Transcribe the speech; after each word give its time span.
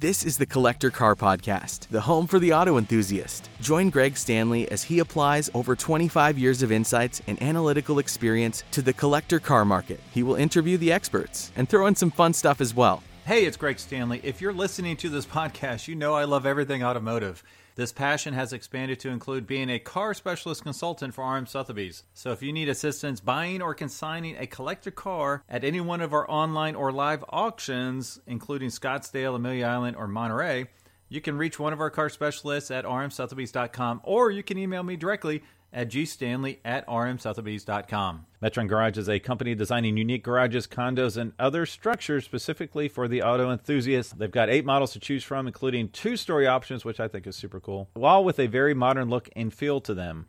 This 0.00 0.24
is 0.24 0.38
the 0.38 0.46
Collector 0.46 0.88
Car 0.88 1.14
Podcast, 1.14 1.86
the 1.88 2.00
home 2.00 2.26
for 2.26 2.38
the 2.38 2.54
auto 2.54 2.78
enthusiast. 2.78 3.50
Join 3.60 3.90
Greg 3.90 4.16
Stanley 4.16 4.66
as 4.70 4.82
he 4.82 5.00
applies 5.00 5.50
over 5.52 5.76
25 5.76 6.38
years 6.38 6.62
of 6.62 6.72
insights 6.72 7.20
and 7.26 7.42
analytical 7.42 7.98
experience 7.98 8.64
to 8.70 8.80
the 8.80 8.94
collector 8.94 9.38
car 9.38 9.66
market. 9.66 10.00
He 10.10 10.22
will 10.22 10.36
interview 10.36 10.78
the 10.78 10.90
experts 10.90 11.52
and 11.54 11.68
throw 11.68 11.86
in 11.86 11.94
some 11.94 12.10
fun 12.10 12.32
stuff 12.32 12.62
as 12.62 12.74
well. 12.74 13.02
Hey, 13.26 13.44
it's 13.44 13.58
Greg 13.58 13.78
Stanley. 13.78 14.22
If 14.24 14.40
you're 14.40 14.54
listening 14.54 14.96
to 14.96 15.10
this 15.10 15.26
podcast, 15.26 15.86
you 15.86 15.96
know 15.96 16.14
I 16.14 16.24
love 16.24 16.46
everything 16.46 16.82
automotive. 16.82 17.44
This 17.80 17.92
passion 17.92 18.34
has 18.34 18.52
expanded 18.52 19.00
to 19.00 19.08
include 19.08 19.46
being 19.46 19.70
a 19.70 19.78
car 19.78 20.12
specialist 20.12 20.62
consultant 20.62 21.14
for 21.14 21.24
RM 21.24 21.46
Sotheby's. 21.46 22.02
So 22.12 22.30
if 22.30 22.42
you 22.42 22.52
need 22.52 22.68
assistance 22.68 23.20
buying 23.20 23.62
or 23.62 23.72
consigning 23.72 24.36
a 24.36 24.46
collector 24.46 24.90
car 24.90 25.42
at 25.48 25.64
any 25.64 25.80
one 25.80 26.02
of 26.02 26.12
our 26.12 26.30
online 26.30 26.74
or 26.74 26.92
live 26.92 27.24
auctions, 27.30 28.20
including 28.26 28.68
Scottsdale, 28.68 29.34
Amelia 29.34 29.64
Island, 29.64 29.96
or 29.96 30.06
Monterey, 30.06 30.66
you 31.08 31.22
can 31.22 31.38
reach 31.38 31.58
one 31.58 31.72
of 31.72 31.80
our 31.80 31.88
car 31.88 32.10
specialists 32.10 32.70
at 32.70 32.84
rmsotheby's.com 32.84 34.02
or 34.04 34.30
you 34.30 34.42
can 34.42 34.58
email 34.58 34.82
me 34.82 34.96
directly 34.96 35.42
at 35.72 35.88
gstanley 35.88 36.58
at 36.64 36.86
rmsotheby's.com. 36.86 38.26
Metron 38.42 38.68
Garage 38.68 38.98
is 38.98 39.08
a 39.08 39.18
company 39.18 39.54
designing 39.54 39.96
unique 39.96 40.24
garages, 40.24 40.66
condos, 40.66 41.16
and 41.16 41.32
other 41.38 41.66
structures 41.66 42.24
specifically 42.24 42.88
for 42.88 43.06
the 43.06 43.22
auto 43.22 43.50
enthusiast. 43.50 44.18
They've 44.18 44.30
got 44.30 44.48
eight 44.48 44.64
models 44.64 44.92
to 44.92 45.00
choose 45.00 45.22
from, 45.24 45.46
including 45.46 45.90
two 45.90 46.16
story 46.16 46.46
options, 46.46 46.84
which 46.84 47.00
I 47.00 47.08
think 47.08 47.26
is 47.26 47.36
super 47.36 47.60
cool, 47.60 47.90
while 47.94 48.24
with 48.24 48.38
a 48.38 48.46
very 48.46 48.74
modern 48.74 49.08
look 49.08 49.28
and 49.36 49.52
feel 49.52 49.80
to 49.82 49.94
them. 49.94 50.26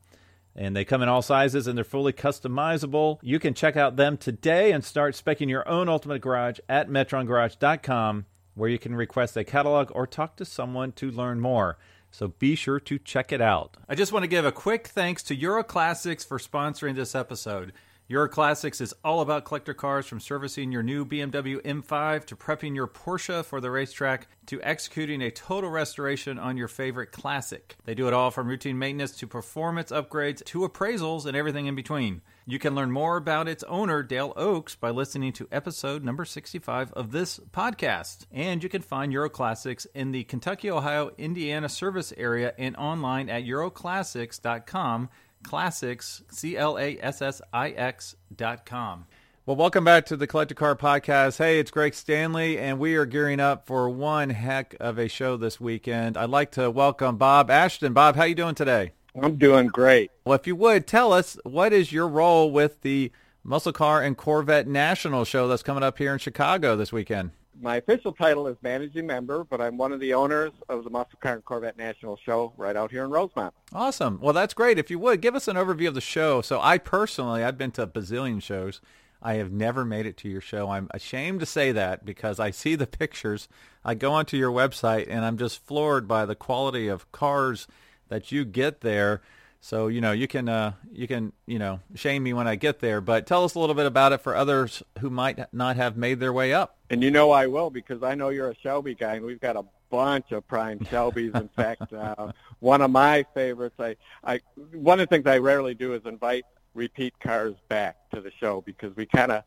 And 0.56 0.76
they 0.76 0.84
come 0.84 1.02
in 1.02 1.08
all 1.08 1.22
sizes 1.22 1.66
and 1.66 1.78
they're 1.78 1.86
fully 1.86 2.12
customizable. 2.12 3.20
You 3.22 3.40
can 3.40 3.54
check 3.54 3.78
out 3.78 3.96
them 3.96 4.18
today 4.18 4.74
and 4.74 4.84
start 4.84 5.16
specking 5.16 5.50
your 5.50 5.68
own 5.68 5.88
ultimate 5.88 6.22
garage 6.22 6.60
at 6.68 6.90
metrongarage.com, 6.90 8.26
where 8.56 8.70
you 8.70 8.78
can 8.78 8.94
request 8.94 9.38
a 9.38 9.46
catalog 9.46 9.92
or 9.96 10.06
talk 10.06 10.36
to 10.38 10.46
someone 10.46 10.92
to 10.94 11.10
learn 11.10 11.40
more. 11.40 11.78
So 12.12 12.28
be 12.28 12.56
sure 12.56 12.80
to 12.82 13.00
check 13.00 13.32
it 13.32 13.42
out. 13.42 13.78
I 13.88 13.96
just 13.96 14.12
want 14.12 14.24
to 14.24 14.28
give 14.28 14.46
a 14.46 14.52
quick 14.52 14.88
thanks 14.88 15.24
to 15.24 15.36
Euro 15.36 15.64
Classics 15.64 16.24
for 16.24 16.38
sponsoring 16.38 16.96
this 16.96 17.16
episode. 17.16 17.74
Euro 18.12 18.28
Classics 18.28 18.82
is 18.82 18.94
all 19.06 19.22
about 19.22 19.46
collector 19.46 19.74
cars 19.74 20.06
from 20.06 20.20
servicing 20.20 20.70
your 20.70 20.84
new 20.84 21.06
BMW 21.06 21.62
M5 21.62 22.26
to 22.26 22.36
prepping 22.36 22.76
your 22.76 22.88
Porsche 22.88 23.46
for 23.46 23.62
the 23.62 23.72
racetrack 23.72 24.28
to 24.48 24.62
executing 24.62 25.22
a 25.22 25.32
total 25.32 25.70
restoration 25.70 26.38
on 26.38 26.58
your 26.58 26.68
favorite 26.68 27.14
classic. 27.14 27.78
They 27.86 27.96
do 27.96 28.10
it 28.10 28.14
all 28.14 28.30
from 28.30 28.50
routine 28.50 28.78
maintenance 28.78 29.16
to 29.18 29.28
performance 29.28 29.94
upgrades 29.94 30.44
to 30.44 30.68
appraisals 30.68 31.26
and 31.26 31.38
everything 31.38 31.68
in 31.68 31.76
between. 31.76 32.22
You 32.48 32.58
can 32.58 32.74
learn 32.74 32.92
more 32.92 33.18
about 33.18 33.48
its 33.48 33.64
owner, 33.66 34.02
Dale 34.02 34.34
Oaks, 34.36 34.74
by 34.74 34.90
listening 34.90 35.32
to 35.34 35.48
episode 35.52 36.04
number 36.04 36.26
65 36.26 36.92
of 36.94 37.12
this 37.12 37.40
podcast. 37.52 38.26
And 38.32 38.64
you 38.64 38.70
can 38.70 38.82
find 38.82 39.14
Euro 39.14 39.30
Classics 39.30 39.86
in 39.94 40.12
the 40.12 40.24
Kentucky, 40.24 40.72
Ohio, 40.72 41.12
Indiana 41.20 41.70
service 41.70 42.12
area 42.18 42.54
and 42.58 42.76
online 42.78 43.30
at 43.30 43.44
euroclassix.com. 43.44 45.10
Classics, 45.44 46.24
C 46.32 46.58
L 46.58 46.80
A 46.80 46.98
S 47.00 47.22
S 47.22 47.42
I 47.54 47.70
X 47.70 48.16
dot 48.36 48.66
com. 48.66 49.06
Well, 49.46 49.56
welcome 49.56 49.84
back 49.84 50.06
to 50.08 50.18
the 50.18 50.28
Collector 50.28 50.56
Car 50.56 50.76
Podcast. 50.76 51.38
Hey, 51.38 51.60
it's 51.60 51.72
Greg 51.72 51.94
Stanley, 51.94 52.60
and 52.60 52.78
we 52.80 52.96
are 52.96 53.08
gearing 53.08 53.40
up 53.40 53.66
for 53.66 53.90
one 53.90 54.30
heck 54.30 54.76
of 54.80 55.00
a 55.00 55.08
show 55.08 55.38
this 55.38 55.60
weekend. 55.60 56.16
I'd 56.16 56.30
like 56.30 56.52
to 56.52 56.70
welcome 56.70 57.18
Bob 57.18 57.50
Ashton. 57.50 57.94
Bob, 57.94 58.16
how 58.16 58.24
you 58.24 58.36
doing 58.36 58.56
today? 58.56 58.94
I'm 59.20 59.36
doing 59.36 59.68
great. 59.68 60.12
Well, 60.26 60.36
if 60.36 60.48
you 60.48 60.56
would, 60.56 60.88
tell 60.88 61.12
us, 61.12 61.38
what 61.44 61.74
is 61.74 61.92
your 61.92 62.08
role 62.08 62.52
with 62.52 62.82
the 62.82 63.12
Muscle 63.44 63.74
Car 63.74 64.02
and 64.02 64.16
Corvette 64.16 64.68
National 64.68 65.26
Show 65.26 65.48
that's 65.48 65.64
coming 65.64 65.84
up 65.84 65.98
here 65.98 66.14
in 66.14 66.20
Chicago 66.20 66.76
this 66.76 66.94
weekend? 66.94 67.32
My 67.60 67.76
official 67.76 68.14
title 68.14 68.48
is 68.48 68.58
managing 68.64 69.06
member, 69.06 69.44
but 69.44 69.62
I'm 69.62 69.78
one 69.78 69.92
of 69.92 70.00
the 70.00 70.14
owners 70.14 70.52
of 70.70 70.84
the 70.84 70.90
Muscle 70.90 71.20
Car 71.22 71.34
and 71.34 71.46
Corvette 71.46 71.78
National 71.78 72.18
Show 72.18 72.54
right 72.58 72.76
out 72.76 72.90
here 72.90 73.04
in 73.04 73.12
Rosemont. 73.12 73.54
Awesome. 73.74 74.20
Well, 74.22 74.34
that's 74.34 74.54
great. 74.54 74.80
If 74.80 74.90
you 74.90 74.98
would, 75.00 75.22
give 75.22 75.36
us 75.36 75.48
an 75.48 75.58
overview 75.58 75.90
of 75.90 75.94
the 75.94 76.02
show. 76.02 76.42
So 76.42 76.60
I 76.62 76.78
personally, 76.78 77.44
I've 77.44 77.58
been 77.58 77.72
to 77.72 77.84
a 77.84 77.88
bazillion 77.88 78.42
shows. 78.42 78.82
I 79.22 79.36
have 79.36 79.52
never 79.52 79.86
made 79.86 80.08
it 80.08 80.18
to 80.18 80.30
your 80.30 80.42
show. 80.42 80.70
I'm 80.70 80.88
ashamed 80.92 81.42
to 81.42 81.46
say 81.46 81.72
that 81.72 82.04
because 82.04 82.40
I 82.40 82.50
see 82.50 82.74
the 82.74 82.88
pictures. 82.88 83.48
I 83.86 83.94
go 83.94 84.14
onto 84.14 84.38
your 84.38 84.52
website 84.52 85.08
and 85.08 85.24
I'm 85.24 85.38
just 85.38 85.64
floored 85.64 86.08
by 86.08 86.26
the 86.26 86.36
quality 86.36 86.88
of 86.88 87.12
cars 87.12 87.68
that 88.12 88.30
you 88.30 88.44
get 88.44 88.82
there. 88.82 89.22
So 89.62 89.88
you 89.88 90.02
know 90.02 90.12
you 90.12 90.28
can 90.28 90.50
uh, 90.50 90.74
you 90.92 91.08
can 91.08 91.34
you 91.46 91.58
know 91.60 91.80
shame 91.96 92.24
me 92.24 92.34
when 92.34 92.48
I 92.48 92.56
get 92.56 92.80
there, 92.80 93.00
but 93.00 93.26
tell 93.26 93.44
us 93.44 93.56
a 93.56 93.60
little 93.60 93.76
bit 93.76 93.86
about 93.86 94.12
it 94.12 94.22
for 94.22 94.36
others 94.36 94.84
who 95.00 95.10
might 95.10 95.40
not 95.54 95.78
have 95.78 95.98
made 95.98 96.20
their 96.20 96.34
way 96.34 96.54
up. 96.54 96.78
And 96.90 97.02
you 97.02 97.10
know 97.10 97.32
I 97.32 97.48
will 97.48 97.70
because 97.70 98.04
I 98.04 98.16
know 98.16 98.30
you're 98.30 98.50
a 98.50 98.56
Shelby 98.62 98.96
guy, 98.96 99.16
and 99.16 99.26
we've 99.26 99.40
got 99.40 99.56
a 99.56 99.64
bunch 99.90 100.32
of 100.32 100.48
prime 100.48 100.80
Shelbys. 100.80 101.36
In 101.40 101.48
fact, 101.50 101.94
uh, 101.94 102.32
one 102.60 102.82
of 102.82 102.92
my 102.92 103.26
favorites. 103.34 103.76
I, 103.80 103.96
I 104.24 104.42
one 104.74 105.00
of 105.00 105.08
the 105.08 105.16
things 105.16 105.28
I 105.28 105.38
rarely 105.38 105.74
do 105.74 105.94
is 105.94 106.02
invite 106.06 106.46
repeat 106.74 107.18
cars 107.20 107.56
back 107.70 107.98
to 108.14 108.22
the 108.22 108.32
show 108.40 108.62
because 108.62 108.96
we 108.96 109.06
kind 109.06 109.32
of 109.32 109.44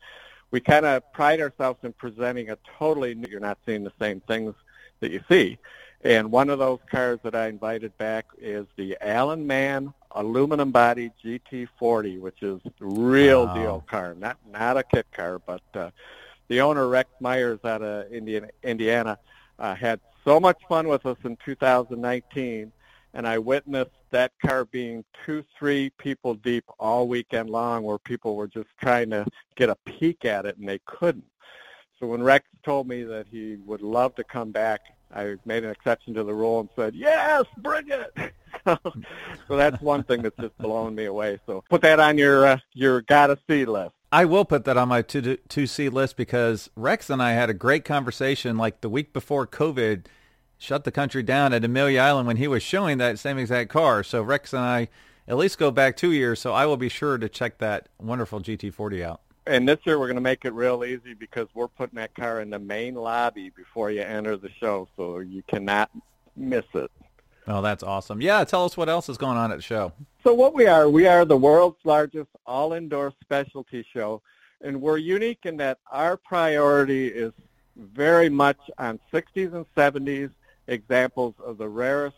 we 0.49 0.61
kind 0.61 0.85
of 0.85 1.11
pride 1.11 1.41
ourselves 1.41 1.79
in 1.83 1.91
presenting 1.91 2.49
a 2.49 2.57
totally 2.79 3.15
new. 3.15 3.27
You're 3.29 3.41
not 3.41 3.57
seeing 3.65 3.83
the 3.83 3.93
same 3.99 4.21
things 4.21 4.55
that 5.01 5.11
you 5.11 5.21
see. 5.29 5.57
And 6.05 6.31
one 6.31 6.51
of 6.51 6.59
those 6.59 6.77
cars 6.91 7.19
that 7.23 7.33
I 7.33 7.47
invited 7.47 7.97
back 7.97 8.27
is 8.37 8.67
the 8.77 8.95
Alan 9.01 9.47
Mann 9.47 9.91
aluminum 10.11 10.69
body 10.71 11.11
GT40, 11.23 12.19
which 12.19 12.43
is 12.43 12.61
real 12.79 13.47
Wow. 13.47 13.53
deal 13.55 13.83
car, 13.89 14.13
not 14.13 14.37
not 14.47 14.77
a 14.77 14.83
kit 14.83 15.07
car, 15.11 15.39
but 15.39 15.63
uh, 15.73 15.89
the 16.47 16.61
owner 16.61 16.87
Rex 16.87 17.09
Myers 17.19 17.59
out 17.65 17.81
of 17.81 18.11
Indiana, 18.11 18.49
Indiana 18.61 19.17
uh, 19.57 19.73
had 19.73 19.99
so 20.23 20.39
much 20.39 20.61
fun 20.69 20.87
with 20.87 21.07
us 21.07 21.17
in 21.23 21.37
2019, 21.43 22.71
and 23.15 23.27
I 23.27 23.39
witnessed 23.39 23.89
that 24.11 24.31
car 24.45 24.65
being 24.65 25.03
two, 25.25 25.43
three 25.57 25.89
people 25.97 26.35
deep 26.35 26.65
all 26.77 27.07
weekend 27.07 27.49
long, 27.49 27.81
where 27.81 27.97
people 27.97 28.35
were 28.35 28.47
just 28.47 28.69
trying 28.79 29.09
to 29.09 29.25
get 29.55 29.69
a 29.69 29.75
peek 29.85 30.23
at 30.23 30.45
it 30.45 30.57
and 30.57 30.69
they 30.69 30.79
couldn't. 30.85 31.25
So 31.99 32.05
when 32.05 32.21
Rex 32.21 32.45
told 32.63 32.87
me 32.87 33.01
that 33.05 33.25
he 33.31 33.55
would 33.65 33.81
love 33.81 34.13
to 34.15 34.23
come 34.23 34.51
back, 34.51 34.81
I 35.13 35.35
made 35.45 35.63
an 35.63 35.71
exception 35.71 36.13
to 36.15 36.23
the 36.23 36.33
rule 36.33 36.59
and 36.61 36.69
said, 36.75 36.95
"Yes, 36.95 37.45
bring 37.57 37.85
it." 37.89 38.33
so, 38.67 38.77
that's 39.49 39.81
one 39.81 40.03
thing 40.03 40.21
that's 40.21 40.37
just 40.37 40.57
blown 40.57 40.95
me 40.95 41.05
away. 41.05 41.39
So 41.45 41.63
put 41.69 41.81
that 41.81 41.99
on 41.99 42.17
your 42.17 42.45
uh, 42.45 42.57
your 42.73 43.01
gotta 43.01 43.37
see 43.49 43.65
list. 43.65 43.93
I 44.11 44.25
will 44.25 44.45
put 44.45 44.65
that 44.65 44.77
on 44.77 44.89
my 44.89 45.01
to 45.03 45.37
to 45.37 45.67
see 45.67 45.89
list 45.89 46.17
because 46.17 46.69
Rex 46.75 47.09
and 47.09 47.21
I 47.21 47.33
had 47.33 47.49
a 47.49 47.53
great 47.53 47.85
conversation 47.85 48.57
like 48.57 48.81
the 48.81 48.89
week 48.89 49.13
before 49.13 49.45
COVID 49.45 50.05
shut 50.57 50.83
the 50.83 50.91
country 50.91 51.21
down 51.21 51.53
at 51.53 51.63
Amelia 51.63 51.99
Island 51.99 52.27
when 52.27 52.37
he 52.37 52.47
was 52.47 52.63
showing 52.63 52.97
that 52.97 53.19
same 53.19 53.37
exact 53.37 53.69
car. 53.69 54.03
So 54.03 54.21
Rex 54.21 54.53
and 54.53 54.63
I 54.63 54.87
at 55.27 55.37
least 55.37 55.57
go 55.57 55.71
back 55.71 55.97
two 55.97 56.11
years. 56.11 56.39
So 56.39 56.53
I 56.53 56.65
will 56.65 56.77
be 56.77 56.89
sure 56.89 57.17
to 57.17 57.27
check 57.27 57.57
that 57.59 57.89
wonderful 57.99 58.39
GT40 58.39 59.03
out. 59.03 59.21
And 59.47 59.69
this 59.69 59.77
year 59.83 59.99
we're 59.99 60.07
going 60.07 60.15
to 60.15 60.21
make 60.21 60.43
it 60.45 60.53
real 60.53 60.83
easy 60.83 61.13
because 61.13 61.47
we're 61.53 61.67
putting 61.67 61.97
that 61.97 62.15
car 62.15 62.41
in 62.41 62.49
the 62.49 62.57
main 62.57 62.95
lobby 62.95 63.51
before 63.51 63.91
you 63.91 64.01
enter 64.01 64.37
the 64.37 64.49
show, 64.59 64.87
so 64.97 65.19
you 65.19 65.43
cannot 65.47 65.91
miss 66.35 66.65
it. 66.73 66.89
Oh, 67.47 67.61
that's 67.61 67.83
awesome. 67.83 68.21
Yeah, 68.21 68.43
tell 68.43 68.65
us 68.65 68.75
what 68.75 68.89
else 68.89 69.07
is 69.07 69.17
going 69.17 69.37
on 69.37 69.51
at 69.51 69.57
the 69.57 69.61
show. 69.61 69.93
So 70.23 70.33
what 70.33 70.55
we 70.55 70.65
are, 70.65 70.89
we 70.89 71.05
are 71.05 71.25
the 71.25 71.37
world's 71.37 71.77
largest 71.83 72.29
all-indoor 72.47 73.13
specialty 73.21 73.85
show, 73.93 74.23
and 74.61 74.81
we're 74.81 74.97
unique 74.97 75.41
in 75.43 75.57
that 75.57 75.77
our 75.91 76.17
priority 76.17 77.07
is 77.07 77.31
very 77.75 78.29
much 78.29 78.57
on 78.79 78.99
60s 79.13 79.53
and 79.53 79.65
70s 79.77 80.31
examples 80.67 81.35
of 81.45 81.59
the 81.59 81.69
rarest, 81.69 82.17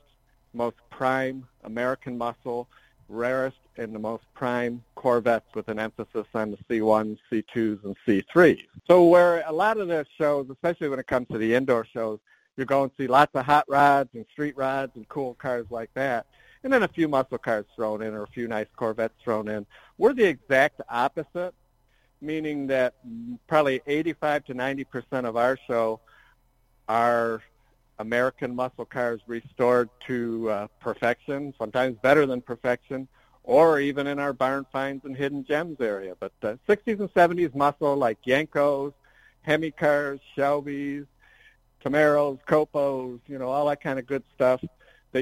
most 0.53 0.77
prime 0.89 1.45
American 1.65 2.17
muscle, 2.17 2.69
rarest 3.09 3.57
and 3.77 3.93
the 3.93 3.99
most 3.99 4.23
prime 4.33 4.83
Corvettes 4.95 5.53
with 5.53 5.67
an 5.67 5.79
emphasis 5.79 6.25
on 6.33 6.51
the 6.51 6.57
C1s, 6.69 7.17
C2s, 7.31 7.83
and 7.83 7.95
C3s. 8.07 8.63
So 8.89 9.05
where 9.05 9.43
a 9.45 9.51
lot 9.51 9.77
of 9.77 9.87
the 9.87 10.05
shows, 10.17 10.49
especially 10.49 10.89
when 10.89 10.99
it 10.99 11.07
comes 11.07 11.27
to 11.29 11.37
the 11.37 11.53
indoor 11.53 11.85
shows, 11.85 12.19
you're 12.55 12.65
going 12.65 12.89
to 12.89 12.95
see 12.97 13.07
lots 13.07 13.33
of 13.35 13.45
hot 13.45 13.65
rods 13.67 14.09
and 14.13 14.25
street 14.31 14.57
rods 14.57 14.91
and 14.95 15.07
cool 15.09 15.35
cars 15.35 15.67
like 15.69 15.93
that, 15.93 16.25
and 16.63 16.73
then 16.73 16.83
a 16.83 16.87
few 16.87 17.07
muscle 17.07 17.37
cars 17.37 17.65
thrown 17.75 18.01
in 18.01 18.13
or 18.13 18.23
a 18.23 18.27
few 18.27 18.47
nice 18.47 18.67
Corvettes 18.75 19.13
thrown 19.23 19.47
in. 19.47 19.65
We're 19.97 20.13
the 20.13 20.25
exact 20.25 20.81
opposite, 20.89 21.53
meaning 22.19 22.67
that 22.67 22.95
probably 23.47 23.81
85 23.85 24.45
to 24.45 24.53
90 24.55 24.83
percent 24.85 25.27
of 25.27 25.37
our 25.37 25.57
show 25.67 25.99
are 26.89 27.43
American 27.99 28.55
muscle 28.55 28.85
cars 28.85 29.21
restored 29.27 29.89
to 30.07 30.49
uh, 30.49 30.67
perfection, 30.79 31.53
sometimes 31.57 31.97
better 32.01 32.25
than 32.25 32.41
perfection, 32.41 33.07
or 33.47 33.79
even 33.79 34.05
in 34.05 34.19
our 34.19 34.33
barn 34.33 34.65
finds 34.71 35.03
and 35.05 35.17
hidden 35.17 35.43
gems 35.43 35.81
area. 35.81 36.15
But 36.19 36.33
uh, 36.43 36.55
60s 36.69 36.99
and 36.99 37.13
70s 37.13 37.55
muscle 37.55 37.95
like 37.95 38.21
Yenkos, 38.21 38.93
Hemi 39.41 39.71
cars, 39.71 40.19
Shelbys, 40.37 41.07
Camaros, 41.83 42.39
Copos, 42.47 43.19
you 43.25 43.39
know, 43.39 43.49
all 43.49 43.67
that 43.67 43.81
kind 43.81 43.97
of 43.97 44.05
good 44.05 44.23
stuff 44.35 44.61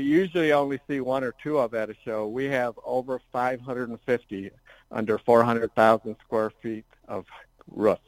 you 0.01 0.17
usually 0.17 0.51
only 0.51 0.79
see 0.87 0.99
one 0.99 1.23
or 1.23 1.33
two 1.43 1.57
of 1.57 1.73
at 1.73 1.89
a 1.89 1.95
show. 2.03 2.27
We 2.27 2.45
have 2.45 2.75
over 2.83 3.19
550 3.31 4.51
under 4.91 5.17
400,000 5.17 6.15
square 6.23 6.51
feet 6.61 6.85
of 7.07 7.25
roof. 7.67 7.99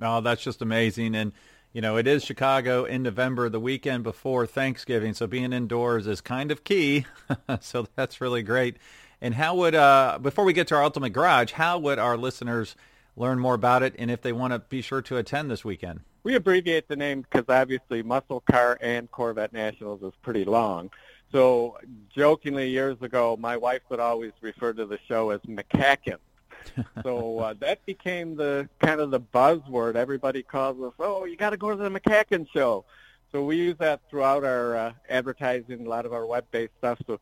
Oh, 0.00 0.20
that's 0.20 0.42
just 0.42 0.62
amazing. 0.62 1.14
And 1.14 1.32
you 1.72 1.80
know, 1.80 1.96
it 1.96 2.08
is 2.08 2.24
Chicago 2.24 2.84
in 2.84 3.04
November, 3.04 3.48
the 3.48 3.60
weekend 3.60 4.02
before 4.02 4.44
Thanksgiving, 4.44 5.14
so 5.14 5.28
being 5.28 5.52
indoors 5.52 6.08
is 6.08 6.20
kind 6.20 6.50
of 6.50 6.64
key. 6.64 7.06
so 7.60 7.86
that's 7.94 8.20
really 8.20 8.42
great. 8.42 8.76
And 9.22 9.34
how 9.34 9.54
would, 9.56 9.74
uh, 9.74 10.18
before 10.20 10.44
we 10.44 10.52
get 10.52 10.68
to 10.68 10.76
our 10.76 10.82
Ultimate 10.82 11.10
Garage, 11.10 11.52
how 11.52 11.78
would 11.78 11.98
our 11.98 12.16
listeners 12.16 12.74
learn 13.16 13.38
more 13.38 13.54
about 13.54 13.82
it 13.82 13.94
and 13.98 14.10
if 14.10 14.22
they 14.22 14.32
want 14.32 14.52
to 14.52 14.60
be 14.60 14.80
sure 14.80 15.02
to 15.02 15.16
attend 15.16 15.50
this 15.50 15.64
weekend? 15.64 16.00
We 16.22 16.34
abbreviate 16.34 16.88
the 16.88 16.96
name 16.96 17.22
because 17.22 17.44
obviously 17.48 18.02
Muscle 18.02 18.40
Car 18.40 18.78
and 18.80 19.10
Corvette 19.10 19.52
Nationals 19.52 20.02
is 20.02 20.12
pretty 20.22 20.44
long. 20.44 20.90
So 21.32 21.78
jokingly 22.14 22.68
years 22.68 23.00
ago, 23.00 23.36
my 23.38 23.56
wife 23.56 23.82
would 23.88 24.00
always 24.00 24.32
refer 24.40 24.72
to 24.72 24.86
the 24.86 24.98
show 25.08 25.30
as 25.30 25.40
McCacken. 25.42 26.16
so 27.02 27.38
uh, 27.38 27.54
that 27.60 27.84
became 27.86 28.36
the 28.36 28.68
kind 28.80 29.00
of 29.00 29.10
the 29.10 29.20
buzzword. 29.20 29.94
Everybody 29.94 30.42
calls 30.42 30.80
us, 30.82 30.92
oh, 30.98 31.24
you 31.24 31.36
got 31.36 31.50
to 31.50 31.56
go 31.56 31.70
to 31.70 31.76
the 31.76 31.88
McCacken 31.88 32.46
show. 32.52 32.84
So 33.32 33.44
we 33.44 33.56
use 33.56 33.76
that 33.78 34.00
throughout 34.10 34.44
our 34.44 34.76
uh, 34.76 34.92
advertising, 35.08 35.86
a 35.86 35.88
lot 35.88 36.04
of 36.04 36.12
our 36.12 36.26
web-based 36.26 36.72
stuff. 36.78 36.98
So 37.06 37.20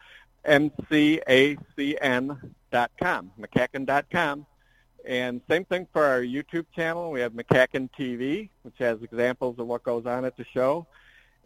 mcacn.com, 0.49 1.61
McCacken.com. 3.41 4.47
And 5.05 5.41
same 5.49 5.65
thing 5.65 5.87
for 5.93 6.05
our 6.05 6.21
YouTube 6.21 6.67
channel. 6.75 7.11
We 7.11 7.21
have 7.21 7.33
McCacken 7.33 7.89
TV, 7.99 8.50
which 8.62 8.75
has 8.79 9.03
examples 9.03 9.59
of 9.59 9.67
what 9.67 9.83
goes 9.83 10.05
on 10.06 10.25
at 10.25 10.37
the 10.37 10.45
show. 10.53 10.87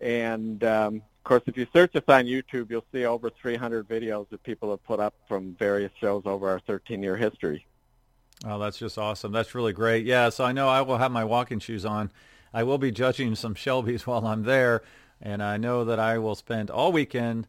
And 0.01 0.65
um, 0.65 0.97
of 0.97 1.25
course, 1.25 1.43
if 1.47 1.57
you 1.57 1.67
search 1.73 1.95
us 1.95 2.03
on 2.09 2.25
YouTube, 2.25 2.71
you'll 2.71 2.85
see 2.93 3.05
over 3.05 3.31
300 3.31 3.89
videos 3.89 4.29
that 4.31 4.43
people 4.43 4.71
have 4.71 4.83
put 4.85 4.99
up 4.99 5.15
from 5.29 5.55
various 5.57 5.93
shows 6.01 6.23
over 6.27 6.51
our 6.51 6.59
13-year 6.61 7.17
history. 7.17 7.65
Oh, 8.45 8.59
that's 8.59 8.79
just 8.79 8.99
awesome. 8.99 9.31
That's 9.31 9.55
really 9.55 9.73
great. 9.73 10.05
Yeah, 10.05 10.31
so 10.31 10.45
I 10.45 10.51
know 10.51 10.69
I 10.69 10.81
will 10.81 10.99
have 10.99 11.13
my 11.13 11.25
walking 11.25 11.61
shoes 11.61 11.85
on. 11.85 12.11
I 12.53 12.65
will 12.65 12.79
be 12.79 12.91
judging 12.91 13.37
some 13.37 13.55
Shelbys 13.55 14.01
while 14.07 14.27
I'm 14.27 14.43
there, 14.43 14.83
and 15.21 15.43
I 15.43 15.57
know 15.57 15.85
that 15.85 16.01
I 16.01 16.19
will 16.19 16.35
spend 16.35 16.71
all 16.71 16.91
weekend, 16.91 17.47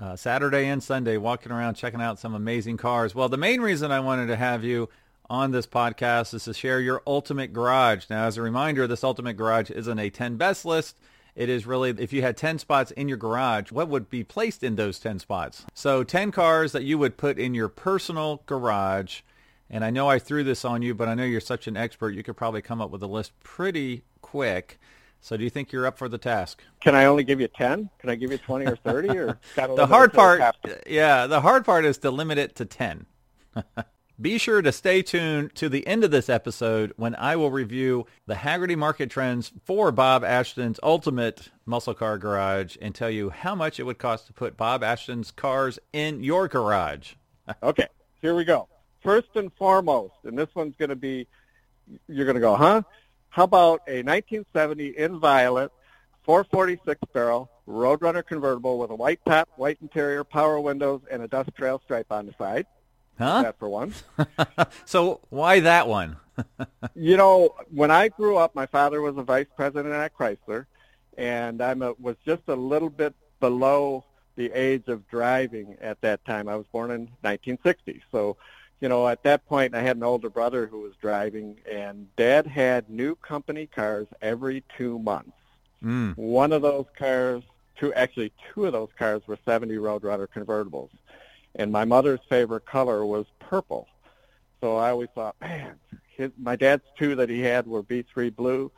uh, 0.00 0.16
Saturday 0.16 0.66
and 0.66 0.82
Sunday, 0.82 1.16
walking 1.18 1.52
around 1.52 1.74
checking 1.74 2.00
out 2.00 2.18
some 2.18 2.34
amazing 2.34 2.78
cars. 2.78 3.14
Well, 3.14 3.28
the 3.28 3.36
main 3.36 3.60
reason 3.60 3.92
I 3.92 4.00
wanted 4.00 4.26
to 4.28 4.36
have 4.36 4.64
you 4.64 4.88
on 5.28 5.50
this 5.50 5.66
podcast 5.66 6.32
is 6.34 6.44
to 6.44 6.54
share 6.54 6.80
your 6.80 7.02
ultimate 7.06 7.52
garage. 7.52 8.06
Now, 8.08 8.24
as 8.24 8.36
a 8.36 8.42
reminder, 8.42 8.86
this 8.86 9.04
ultimate 9.04 9.34
garage 9.34 9.70
isn't 9.70 9.98
a 9.98 10.10
10 10.10 10.36
best 10.36 10.64
list. 10.64 10.98
It 11.36 11.48
is 11.48 11.66
really, 11.66 11.90
if 11.90 12.12
you 12.12 12.22
had 12.22 12.36
10 12.36 12.58
spots 12.58 12.90
in 12.92 13.08
your 13.08 13.18
garage, 13.18 13.70
what 13.70 13.88
would 13.88 14.10
be 14.10 14.24
placed 14.24 14.64
in 14.64 14.74
those 14.74 14.98
10 14.98 15.20
spots? 15.20 15.64
So 15.74 16.02
10 16.02 16.32
cars 16.32 16.72
that 16.72 16.82
you 16.82 16.98
would 16.98 17.16
put 17.16 17.38
in 17.38 17.54
your 17.54 17.68
personal 17.68 18.42
garage. 18.46 19.20
And 19.68 19.84
I 19.84 19.90
know 19.90 20.08
I 20.08 20.18
threw 20.18 20.42
this 20.42 20.64
on 20.64 20.82
you, 20.82 20.94
but 20.94 21.08
I 21.08 21.14
know 21.14 21.24
you're 21.24 21.40
such 21.40 21.68
an 21.68 21.76
expert, 21.76 22.14
you 22.14 22.24
could 22.24 22.36
probably 22.36 22.62
come 22.62 22.80
up 22.80 22.90
with 22.90 23.02
a 23.02 23.06
list 23.06 23.38
pretty 23.44 24.02
quick. 24.22 24.79
So 25.20 25.36
do 25.36 25.44
you 25.44 25.50
think 25.50 25.70
you're 25.70 25.86
up 25.86 25.98
for 25.98 26.08
the 26.08 26.18
task? 26.18 26.62
Can 26.80 26.94
I 26.94 27.04
only 27.04 27.24
give 27.24 27.40
you 27.40 27.48
10? 27.48 27.90
Can 27.98 28.10
I 28.10 28.14
give 28.14 28.32
you 28.32 28.38
20 28.38 28.66
or 28.66 28.76
30 28.76 29.08
or 29.18 29.38
The 29.54 29.86
hard 29.86 30.12
part 30.12 30.56
yeah, 30.86 31.26
the 31.26 31.40
hard 31.40 31.64
part 31.64 31.84
is 31.84 31.98
to 31.98 32.10
limit 32.10 32.38
it 32.38 32.56
to 32.56 32.64
10. 32.64 33.06
Be 34.20 34.36
sure 34.36 34.60
to 34.60 34.70
stay 34.70 35.00
tuned 35.00 35.54
to 35.54 35.70
the 35.70 35.86
end 35.86 36.04
of 36.04 36.10
this 36.10 36.28
episode 36.28 36.92
when 36.96 37.14
I 37.14 37.36
will 37.36 37.50
review 37.50 38.06
the 38.26 38.34
Hagerty 38.34 38.76
market 38.76 39.08
trends 39.08 39.50
for 39.64 39.90
Bob 39.90 40.24
Ashton's 40.24 40.78
ultimate 40.82 41.48
muscle 41.64 41.94
car 41.94 42.18
garage 42.18 42.76
and 42.82 42.94
tell 42.94 43.08
you 43.08 43.30
how 43.30 43.54
much 43.54 43.80
it 43.80 43.84
would 43.84 43.96
cost 43.96 44.26
to 44.26 44.34
put 44.34 44.58
Bob 44.58 44.84
Ashton's 44.84 45.30
cars 45.30 45.78
in 45.94 46.22
your 46.22 46.48
garage. 46.48 47.14
okay, 47.62 47.86
here 48.20 48.34
we 48.34 48.44
go. 48.44 48.68
First 49.02 49.28
and 49.36 49.50
foremost, 49.54 50.16
and 50.24 50.36
this 50.36 50.54
one's 50.54 50.76
going 50.76 50.90
to 50.90 50.96
be, 50.96 51.26
you're 52.06 52.26
going 52.26 52.34
to 52.34 52.40
go, 52.40 52.56
huh? 52.56 52.82
How 53.30 53.44
about 53.44 53.82
a 53.86 54.02
1970 54.02 54.98
in 54.98 55.20
violet 55.20 55.70
446 56.22 57.00
barrel 57.12 57.50
Roadrunner 57.66 58.26
convertible 58.26 58.78
with 58.78 58.90
a 58.90 58.94
white 58.94 59.20
top, 59.24 59.48
white 59.56 59.78
interior, 59.80 60.24
power 60.24 60.60
windows, 60.60 61.00
and 61.10 61.22
a 61.22 61.28
dust 61.28 61.50
trail 61.56 61.80
stripe 61.84 62.10
on 62.10 62.26
the 62.26 62.34
side? 62.36 62.66
Huh? 63.18 63.42
That 63.42 63.58
for 63.58 63.68
one. 63.68 63.94
so 64.84 65.20
why 65.30 65.60
that 65.60 65.86
one? 65.86 66.16
you 66.94 67.16
know, 67.16 67.54
when 67.72 67.90
I 67.90 68.08
grew 68.08 68.36
up, 68.36 68.54
my 68.54 68.66
father 68.66 69.00
was 69.00 69.16
a 69.16 69.22
vice 69.22 69.46
president 69.56 69.94
at 69.94 70.12
Chrysler, 70.16 70.66
and 71.16 71.62
I 71.62 71.74
was 71.74 72.16
just 72.26 72.42
a 72.48 72.56
little 72.56 72.90
bit 72.90 73.14
below 73.38 74.04
the 74.34 74.50
age 74.52 74.88
of 74.88 75.08
driving 75.08 75.76
at 75.80 76.00
that 76.00 76.24
time. 76.24 76.48
I 76.48 76.56
was 76.56 76.66
born 76.72 76.90
in 76.90 77.02
1960, 77.22 78.02
so 78.10 78.36
you 78.80 78.88
know, 78.88 79.08
at 79.08 79.22
that 79.24 79.46
point, 79.46 79.74
I 79.74 79.82
had 79.82 79.96
an 79.96 80.02
older 80.02 80.30
brother 80.30 80.66
who 80.66 80.80
was 80.80 80.92
driving, 81.00 81.56
and 81.70 82.14
Dad 82.16 82.46
had 82.46 82.88
new 82.88 83.14
company 83.16 83.66
cars 83.66 84.06
every 84.22 84.64
two 84.76 84.98
months. 84.98 85.32
Mm. 85.82 86.16
One 86.16 86.52
of 86.52 86.62
those 86.62 86.86
cars, 86.98 87.42
two 87.78 87.92
actually 87.94 88.32
two 88.52 88.66
of 88.66 88.72
those 88.72 88.90
cars 88.98 89.22
were 89.26 89.38
70 89.44 89.74
Roadrunner 89.76 90.26
convertibles 90.28 90.90
and 91.54 91.72
my 91.72 91.84
mother's 91.84 92.20
favorite 92.28 92.66
color 92.66 93.04
was 93.04 93.26
purple. 93.38 93.88
So 94.60 94.76
I 94.76 94.90
always 94.90 95.08
thought, 95.14 95.36
man, 95.40 95.76
his, 96.16 96.30
my 96.38 96.56
dad's 96.56 96.84
two 96.98 97.16
that 97.16 97.28
he 97.28 97.40
had 97.40 97.66
were 97.66 97.82
B3 97.82 98.34
blue 98.34 98.70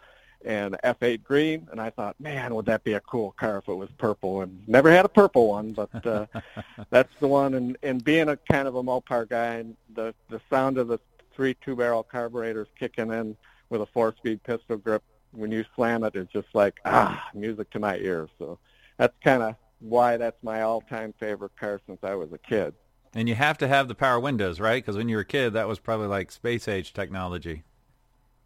and 0.44 0.76
F8 0.84 1.22
green, 1.22 1.68
and 1.70 1.80
I 1.80 1.90
thought, 1.90 2.18
man, 2.20 2.54
would 2.54 2.66
that 2.66 2.84
be 2.84 2.94
a 2.94 3.00
cool 3.00 3.32
car 3.32 3.58
if 3.58 3.68
it 3.68 3.74
was 3.74 3.90
purple? 3.98 4.42
And 4.42 4.66
never 4.68 4.90
had 4.90 5.04
a 5.04 5.08
purple 5.08 5.48
one, 5.48 5.72
but 5.72 6.06
uh, 6.06 6.26
that's 6.90 7.12
the 7.20 7.28
one. 7.28 7.54
And, 7.54 7.76
and 7.82 8.02
being 8.02 8.28
a 8.28 8.36
kind 8.36 8.68
of 8.68 8.76
a 8.76 8.82
Mopar 8.82 9.28
guy, 9.28 9.56
and 9.56 9.76
the 9.94 10.14
the 10.28 10.40
sound 10.50 10.78
of 10.78 10.88
the 10.88 10.98
three 11.34 11.54
two-barrel 11.64 12.02
carburetors 12.02 12.68
kicking 12.78 13.10
in 13.10 13.36
with 13.70 13.80
a 13.80 13.86
four-speed 13.86 14.42
pistol 14.42 14.76
grip 14.76 15.02
when 15.32 15.50
you 15.50 15.64
slam 15.74 16.04
it 16.04 16.14
is 16.14 16.28
just 16.32 16.48
like 16.52 16.78
ah, 16.84 17.30
music 17.34 17.70
to 17.70 17.78
my 17.78 17.96
ears. 17.96 18.28
So 18.38 18.58
that's 18.98 19.14
kind 19.24 19.42
of 19.42 19.56
why 19.80 20.16
that's 20.16 20.42
my 20.42 20.62
all-time 20.62 21.14
favorite 21.18 21.56
car 21.56 21.80
since 21.86 21.98
I 22.02 22.14
was 22.14 22.32
a 22.32 22.38
kid. 22.38 22.74
And 23.14 23.28
you 23.28 23.34
have 23.34 23.58
to 23.58 23.68
have 23.68 23.88
the 23.88 23.94
power 23.94 24.18
windows, 24.18 24.60
right? 24.60 24.82
Because 24.82 24.96
when 24.96 25.08
you 25.08 25.16
were 25.16 25.22
a 25.22 25.26
kid, 25.26 25.50
that 25.50 25.68
was 25.68 25.78
probably 25.78 26.06
like 26.06 26.30
space 26.30 26.66
age 26.66 26.92
technology. 26.92 27.62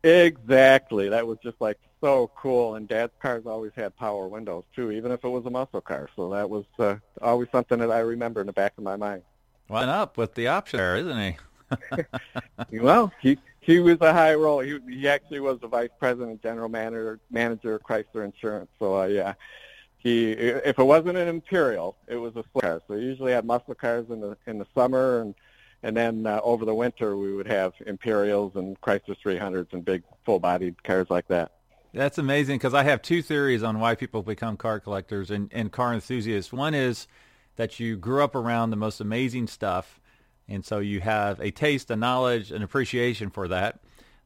Exactly. 0.07 1.09
That 1.09 1.27
was 1.27 1.39
just 1.43 1.61
like 1.61 1.79
so 2.01 2.31
cool. 2.37 2.77
And 2.77 2.87
Dad's 2.87 3.13
cars 3.21 3.45
always 3.45 3.73
had 3.75 3.97
power 3.97 4.29
windows 4.29 4.65
too, 4.75 4.93
even 4.93 5.11
if 5.11 5.25
it 5.25 5.29
was 5.29 5.45
a 5.47 5.51
muscle 5.51 5.81
car. 5.81 6.09
So 6.15 6.31
that 6.31 6.49
was 6.49 6.65
uh, 6.79 6.97
always 7.21 7.49
something 7.51 7.79
that 7.81 7.91
I 7.91 7.99
remember 7.99 8.41
in 8.41 8.47
the 8.47 8.53
back 8.53 8.75
of 8.79 8.85
my 8.85 8.95
mind. 8.95 9.23
Why 9.67 9.83
up 9.83 10.17
with 10.17 10.35
the 10.35 10.47
option 10.47 10.79
there, 10.79 10.97
isn't 10.97 11.19
he? 11.19 11.37
well, 12.79 13.13
he 13.21 13.37
he 13.61 13.81
was 13.81 14.01
a 14.01 14.13
high 14.13 14.35
role. 14.35 14.61
He 14.61 14.79
he 14.89 15.09
actually 15.09 15.41
was 15.41 15.59
the 15.61 15.67
vice 15.67 15.91
president, 15.99 16.41
general 16.41 16.69
manager, 16.69 17.19
manager 17.31 17.75
of 17.75 17.83
Chrysler 17.83 18.25
Insurance. 18.25 18.71
So 18.79 18.97
uh, 18.97 19.07
yeah, 19.07 19.35
he 19.99 20.31
if 20.31 20.79
it 20.79 20.85
wasn't 20.85 21.19
an 21.19 21.27
Imperial, 21.27 21.97
it 22.07 22.15
was 22.15 22.37
a 22.37 22.45
slick 22.53 22.63
car. 22.63 22.83
So 22.87 22.95
we 22.95 23.01
usually 23.01 23.33
had 23.33 23.45
muscle 23.45 23.75
cars 23.75 24.07
in 24.09 24.21
the 24.21 24.37
in 24.47 24.59
the 24.59 24.67
summer, 24.73 25.21
and 25.21 25.35
and 25.87 25.97
then 25.97 26.27
uh, 26.27 26.41
over 26.43 26.65
the 26.65 26.75
winter 26.75 27.17
we 27.17 27.33
would 27.33 27.47
have 27.47 27.73
Imperials 27.87 28.57
and 28.57 28.79
Chrysler 28.81 29.17
300s 29.25 29.73
and 29.73 29.85
big 29.85 30.03
full-bodied 30.25 30.83
cars 30.83 31.07
like 31.11 31.29
that. 31.29 31.53
That's 31.95 32.19
amazing 32.19 32.59
because 32.59 32.75
I 32.75 32.83
have 32.83 33.03
two 33.03 33.23
theories 33.23 33.63
on 33.63 33.79
why 33.79 33.95
people 33.95 34.25
become 34.25 34.57
car 34.57 34.81
collectors 34.81 35.31
and, 35.31 35.49
and 35.53 35.71
car 35.71 35.95
enthusiasts. 35.95 36.53
One 36.53 36.75
is 36.75 37.07
that 37.55 37.79
you 37.79 37.97
grew 37.97 38.25
up 38.25 38.35
around 38.35 38.71
the 38.71 38.77
most 38.77 39.01
amazing 39.01 39.47
stuff, 39.47 40.01
and 40.49 40.65
so 40.65 40.81
you 40.81 41.01
have 41.01 41.41
a 41.41 41.53
taste, 41.53 41.89
a 41.89 41.97
knowledge, 41.97 42.51
an 42.51 42.65
appreciation 42.65 43.31
for 43.31 43.47
that. 43.47 43.79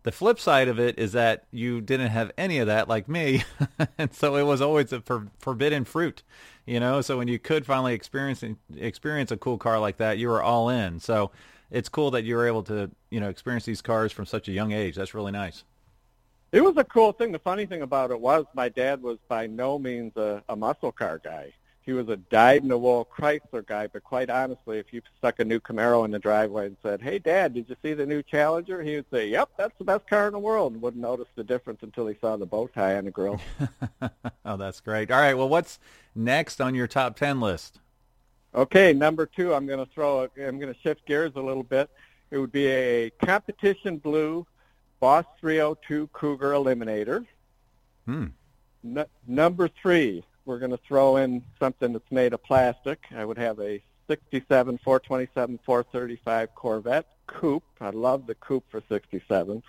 The 0.03 0.13
flip 0.13 0.41
side 0.41 0.69
of 0.69 0.81
it 0.81 0.99
is 0.99 1.13
that 1.13 1.45
you 1.51 1.83
didn't 1.83 2.09
have 2.09 2.33
any 2.39 2.59
of 2.59 2.69
that 2.69 2.89
like 2.89 3.07
me, 3.07 3.45
and 3.99 4.15
so 4.15 4.37
it 4.37 4.45
was 4.45 4.63
always 4.63 4.95
a 4.95 5.03
for, 5.03 5.27
forbidden 5.39 5.85
fruit, 5.85 6.23
you 6.65 6.81
know. 6.81 7.03
So 7.03 7.19
when 7.19 7.29
you 7.29 7.39
could 7.39 7.67
finally 7.67 7.93
experience 7.93 8.43
experience 8.75 9.31
a 9.31 9.37
cool 9.37 9.59
car 9.59 9.79
like 9.79 9.99
that, 9.99 10.17
you 10.17 10.29
were 10.29 10.43
all 10.43 10.71
in. 10.71 11.01
So 11.01 11.33
it's 11.71 11.89
cool 11.89 12.11
that 12.13 12.25
you 12.25 12.37
were 12.37 12.47
able 12.47 12.63
to 12.65 12.91
you 13.11 13.21
know 13.21 13.29
experience 13.29 13.65
these 13.65 13.83
cars 13.83 14.13
from 14.13 14.27
such 14.27 14.49
a 14.49 14.53
young 14.53 14.73
age. 14.73 14.97
That's 14.97 15.15
really 15.15 15.33
nice. 15.33 15.65
It 16.53 16.63
was 16.63 16.77
a 16.77 16.85
cool 16.85 17.13
thing. 17.13 17.31
The 17.33 17.39
funny 17.39 17.67
thing 17.67 17.83
about 17.83 18.11
it 18.11 18.21
was 18.21 18.45
my 18.55 18.69
dad 18.69 19.03
was 19.03 19.19
by 19.29 19.47
no 19.47 19.79
means 19.79 20.17
a, 20.17 20.43
a 20.49 20.57
muscle 20.57 20.91
car 20.91 21.21
guy 21.23 21.53
he 21.83 21.93
was 21.95 22.09
a 22.09 22.17
dyed-in-the-wool 22.17 23.09
Chrysler 23.13 23.67
guy, 23.67 23.87
but 23.87 24.05
quite 24.05 24.31
honestly, 24.31 24.79
if 24.79 24.93
you 24.93 25.01
stuck 25.19 25.41
a 25.41 25.45
new 25.45 25.59
Camaro 25.59 26.05
in 26.05 26.11
the 26.11 26.19
driveway 26.19 26.67
and 26.67 26.77
said, 26.83 27.01
"Hey, 27.01 27.19
Dad, 27.19 27.55
did 27.55 27.69
you 27.69 27.77
see 27.83 27.95
the 27.95 28.07
new 28.07 28.23
Challenger?" 28.23 28.83
he 28.83 28.97
would 28.97 29.07
say, 29.11 29.29
"Yep, 29.29 29.51
that's 29.57 29.77
the 29.79 29.85
best 29.85 30.07
car 30.07 30.27
in 30.27 30.33
the 30.33 30.39
world," 30.39 30.75
and 30.75 30.83
wouldn't 30.83 31.03
notice 31.03 31.29
the 31.35 31.45
difference 31.45 31.83
until 31.83 32.07
he 32.07 32.17
saw 32.21 32.37
the 32.37 32.47
bow 32.47 32.69
tie 32.69 32.97
on 32.97 33.07
the 33.07 33.11
grill. 33.11 33.41
oh, 34.45 34.57
that's 34.57 34.81
great. 34.81 35.11
All 35.11 35.21
right, 35.21 35.35
well, 35.35 35.49
what's 35.49 35.79
next 36.15 36.61
on 36.61 36.75
your 36.75 36.87
top 36.87 37.17
ten 37.17 37.41
list? 37.41 37.81
Okay, 38.55 38.93
number 38.93 39.27
two, 39.27 39.55
I'm 39.55 39.67
going 39.67 39.85
to 39.85 39.91
throw. 39.93 40.21
A, 40.21 40.47
I'm 40.47 40.59
going 40.59 40.73
to 40.73 40.81
shift 40.81 41.07
gears 41.07 41.33
a 41.37 41.41
little 41.41 41.63
bit. 41.63 41.89
It 42.31 42.39
would 42.39 42.53
be 42.53 42.67
a 42.67 43.11
competition 43.25 43.99
blue 43.99 44.47
Boss 45.01 45.25
302 45.41 46.09
Cougar 46.13 46.53
Eliminator. 46.53 47.27
Hmm. 48.07 48.27
Number 49.27 49.69
three, 49.69 50.25
we're 50.45 50.59
going 50.59 50.71
to 50.71 50.81
throw 50.87 51.17
in 51.17 51.43
something 51.59 51.93
that's 51.93 52.11
made 52.11 52.33
of 52.33 52.43
plastic. 52.43 52.99
I 53.15 53.25
would 53.25 53.39
have 53.39 53.61
a 53.61 53.83
67, 54.09 54.79
427, 54.79 55.61
435 55.65 56.55
Corvette 56.55 57.07
coupe. 57.27 57.65
I 57.81 57.91
love 57.91 58.27
the 58.27 58.35
coupe 58.35 58.65
for 58.71 58.83
67. 58.89 59.63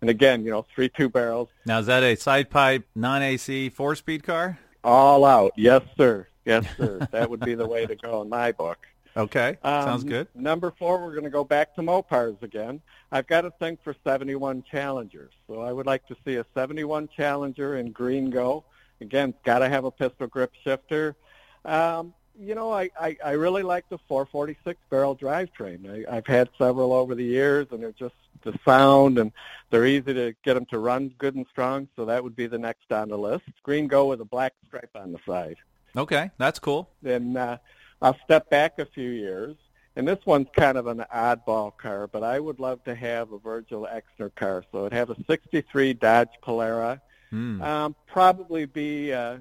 And 0.00 0.10
again, 0.10 0.44
you 0.44 0.50
know, 0.50 0.66
three 0.74 0.88
two 0.88 1.08
barrels. 1.08 1.48
Now, 1.66 1.80
is 1.80 1.86
that 1.86 2.02
a 2.02 2.14
side 2.14 2.50
pipe, 2.50 2.86
non-AC, 2.94 3.70
four-speed 3.70 4.22
car? 4.22 4.58
All 4.84 5.24
out. 5.24 5.52
Yes, 5.56 5.82
sir. 5.96 6.28
Yes, 6.48 6.66
sir. 6.76 7.06
that 7.12 7.28
would 7.28 7.40
be 7.40 7.54
the 7.54 7.66
way 7.66 7.86
to 7.86 7.94
go 7.94 8.22
in 8.22 8.28
my 8.28 8.52
book. 8.52 8.78
Okay, 9.16 9.58
um, 9.62 9.84
sounds 9.84 10.04
good. 10.04 10.28
Number 10.34 10.72
four, 10.78 11.02
we're 11.02 11.12
going 11.12 11.24
to 11.24 11.30
go 11.30 11.44
back 11.44 11.74
to 11.74 11.82
Mopars 11.82 12.40
again. 12.42 12.80
I've 13.10 13.26
got 13.26 13.44
a 13.44 13.50
thing 13.50 13.76
for 13.82 13.94
71 14.04 14.62
Challengers, 14.70 15.32
so 15.46 15.60
I 15.60 15.72
would 15.72 15.86
like 15.86 16.06
to 16.08 16.16
see 16.24 16.36
a 16.36 16.46
71 16.54 17.08
Challenger 17.16 17.76
in 17.76 17.90
green 17.90 18.30
go. 18.30 18.64
Again, 19.00 19.34
got 19.44 19.60
to 19.60 19.68
have 19.68 19.84
a 19.84 19.90
pistol 19.90 20.26
grip 20.26 20.52
shifter. 20.62 21.16
Um, 21.64 22.14
you 22.38 22.54
know, 22.54 22.72
I, 22.72 22.90
I, 23.00 23.16
I 23.24 23.30
really 23.32 23.62
like 23.62 23.88
the 23.88 23.98
446 24.06 24.78
barrel 24.90 25.16
drivetrain. 25.16 26.06
I, 26.06 26.16
I've 26.16 26.26
had 26.26 26.48
several 26.56 26.92
over 26.92 27.14
the 27.14 27.24
years, 27.24 27.66
and 27.72 27.82
they're 27.82 27.92
just 27.92 28.14
the 28.42 28.56
sound, 28.64 29.18
and 29.18 29.32
they're 29.70 29.86
easy 29.86 30.14
to 30.14 30.34
get 30.44 30.54
them 30.54 30.66
to 30.66 30.78
run 30.78 31.12
good 31.18 31.34
and 31.34 31.46
strong. 31.50 31.88
So 31.96 32.04
that 32.04 32.22
would 32.22 32.36
be 32.36 32.46
the 32.46 32.58
next 32.58 32.92
on 32.92 33.08
the 33.08 33.18
list. 33.18 33.44
Green 33.64 33.88
go 33.88 34.06
with 34.06 34.20
a 34.20 34.24
black 34.24 34.54
stripe 34.66 34.90
on 34.94 35.12
the 35.12 35.18
side. 35.26 35.56
Okay, 35.98 36.30
that's 36.38 36.60
cool. 36.60 36.88
Then 37.02 37.36
uh, 37.36 37.58
I'll 38.00 38.16
step 38.24 38.48
back 38.50 38.78
a 38.78 38.86
few 38.86 39.10
years, 39.10 39.56
and 39.96 40.06
this 40.06 40.24
one's 40.24 40.46
kind 40.54 40.78
of 40.78 40.86
an 40.86 41.04
oddball 41.12 41.76
car, 41.76 42.06
but 42.06 42.22
I 42.22 42.38
would 42.38 42.60
love 42.60 42.84
to 42.84 42.94
have 42.94 43.32
a 43.32 43.38
Virgil 43.38 43.88
Exner 43.92 44.32
car. 44.36 44.62
So 44.70 44.86
it'd 44.86 44.92
have 44.92 45.10
a 45.10 45.16
63 45.28 45.94
Dodge 45.94 46.28
Polara. 46.40 47.00
Mm. 47.32 47.60
Um, 47.60 47.96
probably 48.06 48.64
be, 48.64 49.12
uh, 49.12 49.38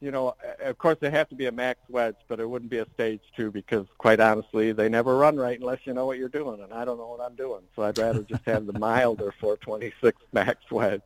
you 0.00 0.10
know, 0.10 0.34
of 0.60 0.78
course 0.78 0.96
it 1.00 1.12
have 1.12 1.28
to 1.28 1.36
be 1.36 1.46
a 1.46 1.52
max 1.52 1.78
wedge, 1.88 2.16
but 2.26 2.40
it 2.40 2.50
wouldn't 2.50 2.72
be 2.72 2.78
a 2.78 2.86
stage 2.94 3.22
two 3.36 3.52
because, 3.52 3.86
quite 3.98 4.18
honestly, 4.18 4.72
they 4.72 4.88
never 4.88 5.16
run 5.16 5.36
right 5.36 5.60
unless 5.60 5.78
you 5.84 5.94
know 5.94 6.06
what 6.06 6.18
you're 6.18 6.28
doing, 6.28 6.60
and 6.60 6.72
I 6.72 6.84
don't 6.84 6.98
know 6.98 7.06
what 7.06 7.20
I'm 7.20 7.36
doing. 7.36 7.62
So 7.76 7.82
I'd 7.82 7.98
rather 7.98 8.22
just 8.22 8.44
have 8.46 8.66
the 8.66 8.76
milder 8.78 9.32
426 9.40 10.20
max 10.32 10.58
wedge. 10.72 11.02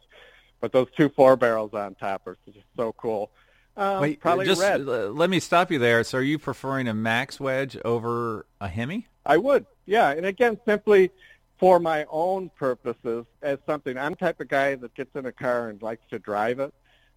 But 0.62 0.72
those 0.72 0.88
two 0.96 1.10
four 1.10 1.36
barrels 1.36 1.74
on 1.74 1.94
top 1.96 2.26
are 2.26 2.38
just 2.46 2.64
so 2.74 2.94
cool. 2.94 3.30
Um, 3.76 4.00
Wait, 4.00 4.20
probably 4.20 4.46
just 4.46 4.60
red. 4.60 4.86
Let 4.86 5.30
me 5.30 5.40
stop 5.40 5.70
you 5.70 5.78
there. 5.78 6.04
So, 6.04 6.18
are 6.18 6.22
you 6.22 6.38
preferring 6.38 6.86
a 6.86 6.94
max 6.94 7.40
wedge 7.40 7.76
over 7.84 8.46
a 8.60 8.68
Hemi? 8.68 9.08
I 9.26 9.36
would, 9.36 9.66
yeah. 9.86 10.10
And 10.10 10.26
again, 10.26 10.58
simply 10.64 11.10
for 11.58 11.80
my 11.80 12.06
own 12.10 12.50
purposes, 12.50 13.24
as 13.42 13.58
something 13.66 13.98
I'm 13.98 14.12
the 14.12 14.16
type 14.16 14.40
of 14.40 14.48
guy 14.48 14.74
that 14.76 14.94
gets 14.94 15.14
in 15.16 15.26
a 15.26 15.32
car 15.32 15.70
and 15.70 15.80
likes 15.82 16.02
to 16.10 16.18
drive 16.18 16.60
it. 16.60 16.72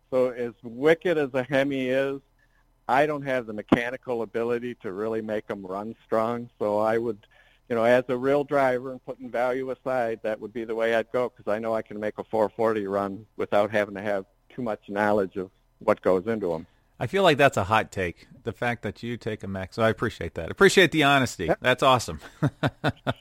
So, 0.10 0.30
as 0.30 0.54
wicked 0.64 1.18
as 1.18 1.34
a 1.34 1.44
Hemi 1.44 1.90
is, 1.90 2.22
I 2.88 3.06
don't 3.06 3.24
have 3.24 3.46
the 3.46 3.54
mechanical 3.54 4.22
ability 4.24 4.76
to 4.76 4.92
really 4.92 5.22
make 5.22 5.48
them 5.48 5.66
run 5.66 5.96
strong. 6.06 6.50
So, 6.58 6.80
I 6.80 6.98
would, 6.98 7.28
you 7.70 7.76
know, 7.76 7.84
as 7.84 8.06
a 8.08 8.18
real 8.18 8.44
driver 8.44 8.94
and 8.94 9.06
putting 9.06 9.30
value 9.30 9.70
aside, 9.70 10.22
that 10.24 10.40
would 10.40 10.54
be 10.54 10.64
the 10.64 10.76
way 10.76 10.96
I'd 10.96 11.12
go 11.12 11.30
because 11.30 11.52
I 11.52 11.60
know 11.60 11.76
I 11.76 11.84
can 11.84 12.00
make 12.00 12.18
a 12.18 12.24
440 12.24 12.88
run 12.88 13.28
without 13.36 13.70
having 13.70 13.96
to 13.96 14.02
have 14.02 14.26
too 14.50 14.64
much 14.64 14.90
knowledge 14.90 15.36
of 15.36 15.52
what 15.80 16.02
goes 16.02 16.28
into 16.28 16.50
them. 16.50 16.68
I 17.00 17.08
feel 17.08 17.24
like 17.24 17.38
that's 17.38 17.58
a 17.58 17.66
hot 17.66 17.92
take. 17.92 18.28
The 18.44 18.52
fact 18.52 18.82
that 18.82 19.04
you 19.04 19.18
take 19.18 19.44
a 19.44 19.48
max. 19.48 19.76
So 19.76 19.84
I 19.84 19.90
appreciate 19.90 20.34
that. 20.36 20.50
Appreciate 20.50 20.92
the 20.92 21.04
honesty. 21.04 21.46
Yep. 21.46 21.60
That's 21.62 21.84
awesome. 21.84 22.20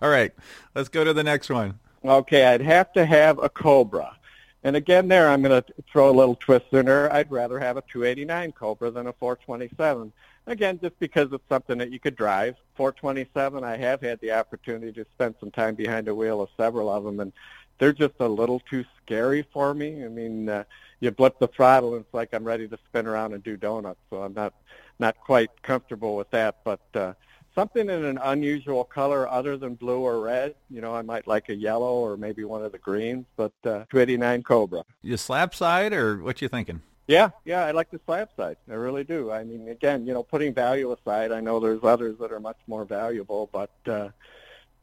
All 0.01 0.09
right, 0.09 0.33
let's 0.75 0.89
go 0.89 1.05
to 1.05 1.13
the 1.13 1.25
next 1.25 1.51
one. 1.51 1.79
Okay, 2.05 2.47
I'd 2.47 2.63
have 2.63 2.93
to 2.93 3.05
have 3.05 3.39
a 3.39 3.49
Cobra. 3.49 4.17
And 4.63 4.77
again, 4.77 5.09
there 5.09 5.29
I'm 5.29 5.43
going 5.43 5.63
to 5.63 5.75
throw 5.91 6.11
a 6.11 6.13
little 6.13 6.35
twist 6.37 6.67
in 6.73 6.87
there. 6.87 7.13
I'd 7.13 7.31
rather 7.31 7.59
have 7.59 7.77
a 7.77 7.83
289 7.83 8.53
Cobra 8.53 8.91
than 8.91 9.07
a 9.07 9.13
427. 9.13 10.13
Again, 10.49 10.79
just 10.81 10.99
because 10.99 11.33
it's 11.33 11.49
something 11.49 11.79
that 11.79 11.91
you 11.91 11.99
could 11.99 12.17
drive. 12.17 12.57
427, 12.77 13.65
I 13.65 13.77
have 13.77 14.01
had 14.01 14.21
the 14.21 14.33
opportunity 14.33 14.93
to 14.93 15.07
spend 15.15 15.35
some 15.41 15.51
time 15.51 15.75
behind 15.75 16.07
the 16.07 16.15
wheel 16.15 16.41
of 16.41 16.49
several 16.57 16.89
of 16.89 17.05
them, 17.05 17.21
and 17.21 17.33
they're 17.78 17.92
just 17.92 18.14
a 18.21 18.28
little 18.28 18.61
too 18.61 18.85
scary 19.02 19.47
for 19.52 19.75
me. 19.75 20.04
I 20.04 20.09
mean, 20.09 20.49
uh, 20.49 20.64
you 21.00 21.11
blip 21.11 21.38
the 21.38 21.49
throttle 21.49 21.95
and 21.95 22.04
it's 22.04 22.14
like 22.14 22.33
I'm 22.33 22.45
ready 22.45 22.68
to 22.68 22.78
spin 22.88 23.06
around 23.06 23.35
and 23.35 23.42
do 23.42 23.56
donuts. 23.56 24.00
So 24.11 24.23
I'm 24.23 24.35
not 24.35 24.54
not 24.99 25.16
quite 25.18 25.50
comfortable 25.62 26.16
with 26.16 26.30
that. 26.30 26.56
But 26.64 26.80
uh, 26.95 27.12
something 27.54 27.88
in 27.88 28.04
an 28.04 28.18
unusual 28.23 28.85
color 28.85 29.28
other 29.28 29.56
than 29.56 29.75
blue 29.75 30.00
or 30.00 30.21
red. 30.21 30.54
You 30.71 30.80
know, 30.80 30.95
I 30.95 31.02
might 31.02 31.26
like 31.26 31.49
a 31.49 31.54
yellow 31.54 31.95
or 31.95 32.16
maybe 32.16 32.45
one 32.45 32.62
of 32.62 32.73
the 32.73 32.78
greens. 32.78 33.26
But 33.37 33.52
uh, 33.64 33.85
289 33.90 34.42
Cobra. 34.42 34.85
You 35.02 35.16
slab 35.16 35.54
side 35.54 35.92
or 35.92 36.23
what 36.23 36.40
you 36.40 36.49
thinking? 36.49 36.80
Yeah, 37.09 37.30
yeah, 37.45 37.64
I 37.64 37.71
like 37.71 37.90
the 37.92 38.00
slab 38.04 38.30
side. 38.37 38.56
I 38.68 38.75
really 38.75 39.04
do. 39.04 39.30
I 39.30 39.45
mean, 39.45 39.68
again, 39.68 40.06
you 40.06 40.12
know, 40.12 40.25
putting 40.25 40.52
value 40.52 40.90
aside, 40.92 41.30
I 41.30 41.40
know 41.40 41.61
there's 41.61 41.85
others 41.85 42.16
that 42.18 42.33
are 42.33 42.40
much 42.40 42.59
more 42.66 42.85
valuable, 42.85 43.49
but 43.52 43.71
uh, 43.87 44.09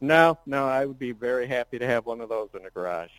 no, 0.06 0.38
no, 0.46 0.66
I 0.66 0.84
would 0.84 0.98
be 0.98 1.12
very 1.12 1.46
happy 1.46 1.78
to 1.78 1.86
have 1.86 2.06
one 2.06 2.20
of 2.20 2.28
those 2.28 2.50
in 2.54 2.62
the 2.62 2.70
garage. 2.70 3.10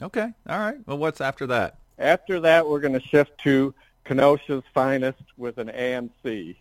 Okay, 0.00 0.32
all 0.48 0.58
right. 0.58 0.78
Well, 0.86 0.98
what's 0.98 1.20
after 1.20 1.46
that? 1.48 1.78
After 1.98 2.40
that, 2.40 2.68
we're 2.68 2.80
going 2.80 2.98
to 2.98 3.06
shift 3.08 3.38
to 3.44 3.74
Kenosha's 4.04 4.64
finest 4.74 5.22
with 5.36 5.58
an 5.58 5.68
AMC. 5.68 6.56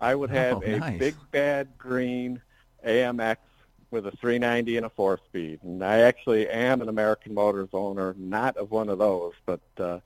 I 0.00 0.14
would 0.14 0.30
have 0.30 0.58
oh, 0.58 0.62
a 0.62 0.98
big 0.98 1.14
bad 1.30 1.68
green 1.78 2.40
AMX 2.84 3.36
with 3.90 4.06
a 4.06 4.10
390 4.10 4.78
and 4.78 4.86
a 4.86 4.90
four-speed. 4.90 5.60
And 5.62 5.84
I 5.84 6.00
actually 6.00 6.48
am 6.48 6.80
an 6.80 6.88
American 6.88 7.34
Motors 7.34 7.68
owner, 7.72 8.14
not 8.18 8.56
of 8.56 8.70
one 8.70 8.88
of 8.88 8.98
those, 8.98 9.34
but 9.46 9.60
uh, 9.78 10.00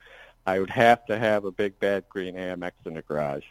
I 0.46 0.58
would 0.58 0.70
have 0.70 1.06
to 1.06 1.18
have 1.18 1.44
a 1.44 1.50
big 1.50 1.78
bad 1.78 2.04
green 2.08 2.34
AMX 2.34 2.72
in 2.84 2.94
the 2.94 3.02
garage. 3.02 3.44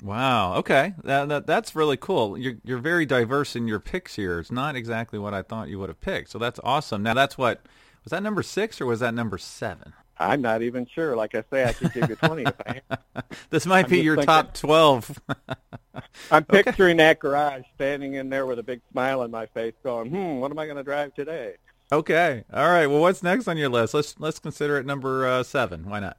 Wow. 0.00 0.54
Okay, 0.56 0.94
that, 1.04 1.28
that, 1.28 1.46
that's 1.46 1.74
really 1.76 1.96
cool. 1.96 2.36
You're 2.38 2.54
you're 2.64 2.78
very 2.78 3.06
diverse 3.06 3.54
in 3.54 3.68
your 3.68 3.78
picks 3.80 4.16
here. 4.16 4.40
It's 4.40 4.50
not 4.50 4.74
exactly 4.76 5.18
what 5.18 5.34
I 5.34 5.42
thought 5.42 5.68
you 5.68 5.78
would 5.78 5.88
have 5.88 6.00
picked. 6.00 6.30
So 6.30 6.38
that's 6.38 6.58
awesome. 6.64 7.02
Now 7.02 7.14
that's 7.14 7.36
what 7.38 7.62
was 8.04 8.10
that 8.10 8.22
number 8.22 8.42
six 8.42 8.80
or 8.80 8.86
was 8.86 9.00
that 9.00 9.14
number 9.14 9.38
seven? 9.38 9.92
I'm 10.18 10.40
not 10.42 10.62
even 10.62 10.86
sure. 10.86 11.16
Like 11.16 11.34
I 11.34 11.42
say, 11.50 11.64
I 11.64 11.72
could 11.72 11.92
give 11.92 12.08
you 12.08 12.16
20 12.16 12.42
if 12.42 12.54
I 12.66 12.80
had. 12.88 13.24
This 13.50 13.66
might 13.66 13.86
I'm 13.86 13.90
be 13.90 14.00
your 14.00 14.16
thinking- 14.16 14.26
top 14.26 14.54
12. 14.54 15.18
I'm 16.30 16.44
picturing 16.46 16.98
that 16.98 17.18
garage 17.18 17.62
standing 17.74 18.14
in 18.14 18.28
there 18.30 18.46
with 18.46 18.58
a 18.58 18.62
big 18.62 18.80
smile 18.90 19.20
on 19.20 19.30
my 19.30 19.46
face 19.46 19.74
going, 19.82 20.10
hmm, 20.10 20.38
what 20.38 20.50
am 20.50 20.58
I 20.58 20.64
going 20.66 20.76
to 20.76 20.82
drive 20.84 21.14
today? 21.14 21.54
okay. 21.90 22.44
All 22.52 22.68
right. 22.70 22.86
Well, 22.86 23.00
what's 23.00 23.22
next 23.22 23.48
on 23.48 23.56
your 23.56 23.68
list? 23.68 23.94
Let's 23.94 24.18
let's 24.18 24.38
consider 24.38 24.78
it 24.78 24.86
number 24.86 25.26
uh, 25.26 25.42
seven. 25.42 25.88
Why 25.88 26.00
not? 26.00 26.16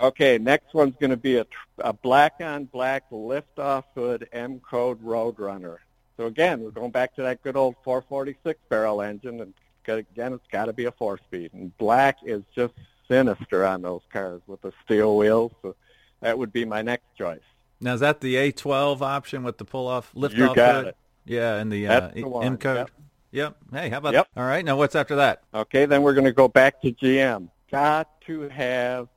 Okay, 0.00 0.38
next 0.38 0.74
one's 0.74 0.94
going 1.00 1.10
to 1.10 1.16
be 1.16 1.36
a, 1.38 1.46
a 1.78 1.92
black 1.92 2.34
on 2.40 2.64
black 2.66 3.04
lift 3.10 3.58
off 3.58 3.84
hood 3.94 4.28
M 4.32 4.60
code 4.60 5.02
Roadrunner. 5.02 5.78
So 6.16 6.26
again, 6.26 6.60
we're 6.60 6.70
going 6.70 6.90
back 6.90 7.14
to 7.16 7.22
that 7.22 7.42
good 7.42 7.56
old 7.56 7.76
446 7.84 8.60
barrel 8.68 9.02
engine, 9.02 9.40
and 9.40 9.54
again, 9.86 10.32
it's 10.32 10.46
got 10.50 10.66
to 10.66 10.72
be 10.72 10.84
a 10.84 10.92
four 10.92 11.18
speed. 11.18 11.52
And 11.52 11.76
black 11.78 12.18
is 12.24 12.42
just 12.54 12.74
sinister 13.08 13.64
on 13.66 13.82
those 13.82 14.02
cars 14.12 14.42
with 14.46 14.60
the 14.62 14.72
steel 14.84 15.16
wheels. 15.16 15.52
So 15.62 15.74
that 16.20 16.38
would 16.38 16.52
be 16.52 16.64
my 16.64 16.82
next 16.82 17.06
choice. 17.16 17.40
Now 17.80 17.94
is 17.94 18.00
that 18.00 18.20
the 18.20 18.34
A12 18.34 19.00
option 19.00 19.44
with 19.44 19.58
the 19.58 19.64
pull 19.64 19.86
off 19.86 20.10
lift 20.14 20.36
You 20.36 20.46
off 20.46 20.56
got 20.56 20.74
hood? 20.74 20.86
it. 20.88 20.96
Yeah, 21.24 21.56
and 21.56 21.70
the, 21.72 21.86
uh, 21.86 22.08
the 22.14 22.22
one, 22.24 22.46
M 22.46 22.56
code. 22.56 22.76
yep. 22.76 22.90
Yep. 23.30 23.56
Hey, 23.72 23.88
how 23.90 23.98
about 23.98 24.14
Yep. 24.14 24.28
All 24.36 24.44
right. 24.44 24.64
Now 24.64 24.76
what's 24.76 24.96
after 24.96 25.16
that? 25.16 25.42
Okay, 25.54 25.86
then 25.86 26.02
we're 26.02 26.14
going 26.14 26.24
to 26.24 26.32
go 26.32 26.48
back 26.48 26.80
to 26.82 26.92
GM. 26.92 27.48
Got 27.70 28.20
to 28.22 28.48
have 28.48 29.08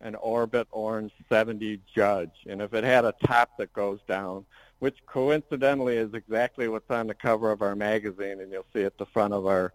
an 0.00 0.14
Orbit 0.16 0.68
Orange 0.70 1.12
70 1.28 1.80
Judge. 1.94 2.30
And 2.46 2.62
if 2.62 2.74
it 2.74 2.84
had 2.84 3.04
a 3.04 3.14
top 3.26 3.56
that 3.58 3.72
goes 3.72 4.00
down, 4.08 4.44
which 4.78 4.96
coincidentally 5.06 5.96
is 5.96 6.14
exactly 6.14 6.68
what's 6.68 6.90
on 6.90 7.06
the 7.06 7.14
cover 7.14 7.50
of 7.50 7.62
our 7.62 7.76
magazine, 7.76 8.40
and 8.40 8.50
you'll 8.50 8.64
see 8.72 8.82
at 8.82 8.96
the 8.98 9.06
front 9.06 9.34
of 9.34 9.46
our 9.46 9.72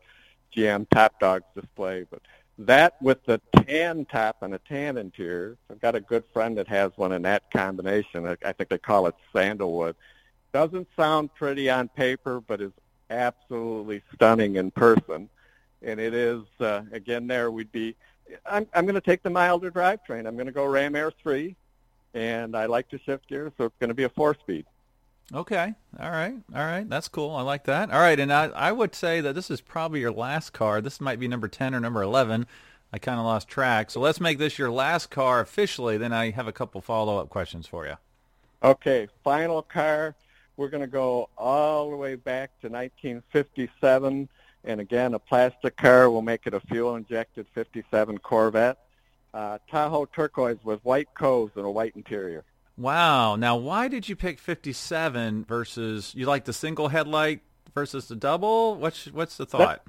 GM 0.55 0.88
Top 0.89 1.20
Dogs 1.20 1.46
display. 1.53 2.05
But 2.10 2.22
that 2.58 3.00
with 3.01 3.24
the 3.25 3.39
tan 3.55 4.05
top 4.05 4.38
and 4.41 4.53
a 4.53 4.60
tan 4.60 4.98
interior, 4.98 5.58
I've 5.70 5.82
got 5.82 5.96
a 5.96 6.00
good 6.00 6.24
friend 6.34 6.58
that 6.58 6.67
has 6.67 6.91
one 6.96 7.12
in 7.12 7.22
that 7.24 7.51
combination. 7.51 8.25
I 8.25 8.51
think 8.53 8.70
they 8.70 8.77
call 8.77 9.08
it 9.08 9.15
sandalwood. 9.34 9.96
Doesn't 10.53 10.88
sound 10.96 11.34
pretty 11.36 11.70
on 11.70 11.89
paper, 11.89 12.39
but 12.39 12.62
is 12.62 12.72
absolutely 13.10 14.01
stunning 14.13 14.55
in 14.55 14.72
person. 14.72 15.29
And 15.82 16.00
it 16.00 16.13
is, 16.13 16.41
uh, 16.60 16.84
again, 16.91 17.27
there 17.27 17.51
we'd 17.51 17.72
be, 17.72 17.96
I'm, 18.46 18.67
I'm 18.74 18.86
going 18.86 18.96
to 18.96 19.01
take 19.01 19.24
the 19.24 19.29
milder 19.29 19.72
drivetrain. 19.72 20.27
I'm 20.27 20.36
going 20.36 20.48
to 20.48 20.51
go 20.51 20.65
Ram 20.65 20.96
Air 20.96 21.12
3, 21.24 21.55
and 22.13 22.55
I 22.55 22.65
like 22.65 22.89
to 22.89 23.00
shift 23.00 23.27
gears, 23.27 23.51
so 23.58 23.65
it's 23.65 23.75
going 23.79 23.89
to 23.89 23.94
be 23.94 24.03
a 24.03 24.10
four-speed. 24.10 24.65
Okay. 25.34 25.74
All 26.00 26.12
right. 26.12 26.36
All 26.53 26.65
right. 26.65 26.88
That's 26.88 27.08
cool. 27.08 27.32
I 27.32 27.41
like 27.41 27.63
that. 27.65 27.89
All 27.91 28.00
right. 28.00 28.20
And 28.20 28.32
I, 28.32 28.46
I 28.50 28.72
would 28.72 28.94
say 28.94 29.22
that 29.22 29.34
this 29.34 29.50
is 29.50 29.60
probably 29.60 30.00
your 30.00 30.12
last 30.12 30.53
car. 30.53 30.82
This 30.82 31.01
might 31.01 31.20
be 31.20 31.27
number 31.27 31.48
10 31.48 31.74
or 31.74 31.79
number 31.79 32.03
11. 32.03 32.46
I 32.94 33.00
kind 33.00 33.20
of 33.20 33.25
lost 33.25 33.48
track. 33.48 33.89
So 33.89 34.00
let's 34.00 34.22
make 34.22 34.38
this 34.38 34.60
your 34.60 34.70
last 34.70 35.10
car 35.10 35.39
officially. 35.39 35.98
Then 35.98 36.13
I 36.13 36.29
have 36.29 36.48
a 36.48 36.51
couple 36.51 36.79
follow-up 36.79 37.29
questions 37.29 37.65
for 37.65 37.88
you. 37.88 37.96
Okay, 38.63 39.08
final 39.24 39.62
car. 39.62 40.15
We're 40.58 40.70
going 40.70 40.82
to 40.82 40.88
go 40.88 41.29
all 41.38 41.89
the 41.89 41.98
way 41.98 42.15
back 42.15 42.51
to 42.62 42.70
1957, 42.70 44.29
and 44.65 44.81
again, 44.81 45.13
a 45.13 45.19
plastic 45.19 45.77
car. 45.77 46.10
We'll 46.10 46.22
make 46.22 46.45
it 46.45 46.53
a 46.53 46.60
fuel-injected 46.60 47.48
57 47.53 48.17
Corvette. 48.19 48.77
Uh, 49.34 49.57
Tahoe 49.69 50.05
turquoise 50.05 50.57
with 50.63 50.84
white 50.84 51.13
coves 51.13 51.51
and 51.55 51.65
a 51.65 51.69
white 51.69 51.95
interior. 51.95 52.43
Wow. 52.77 53.36
Now, 53.36 53.55
why 53.57 53.88
did 53.88 54.10
you 54.10 54.15
pick 54.15 54.39
57 54.39 55.45
versus 55.45 56.13
you 56.15 56.25
like 56.25 56.45
the 56.45 56.53
single 56.53 56.88
headlight 56.88 57.41
versus 57.74 58.07
the 58.07 58.15
double? 58.15 58.75
What's 58.75 59.05
what's 59.07 59.38
the 59.38 59.45
thought? 59.45 59.81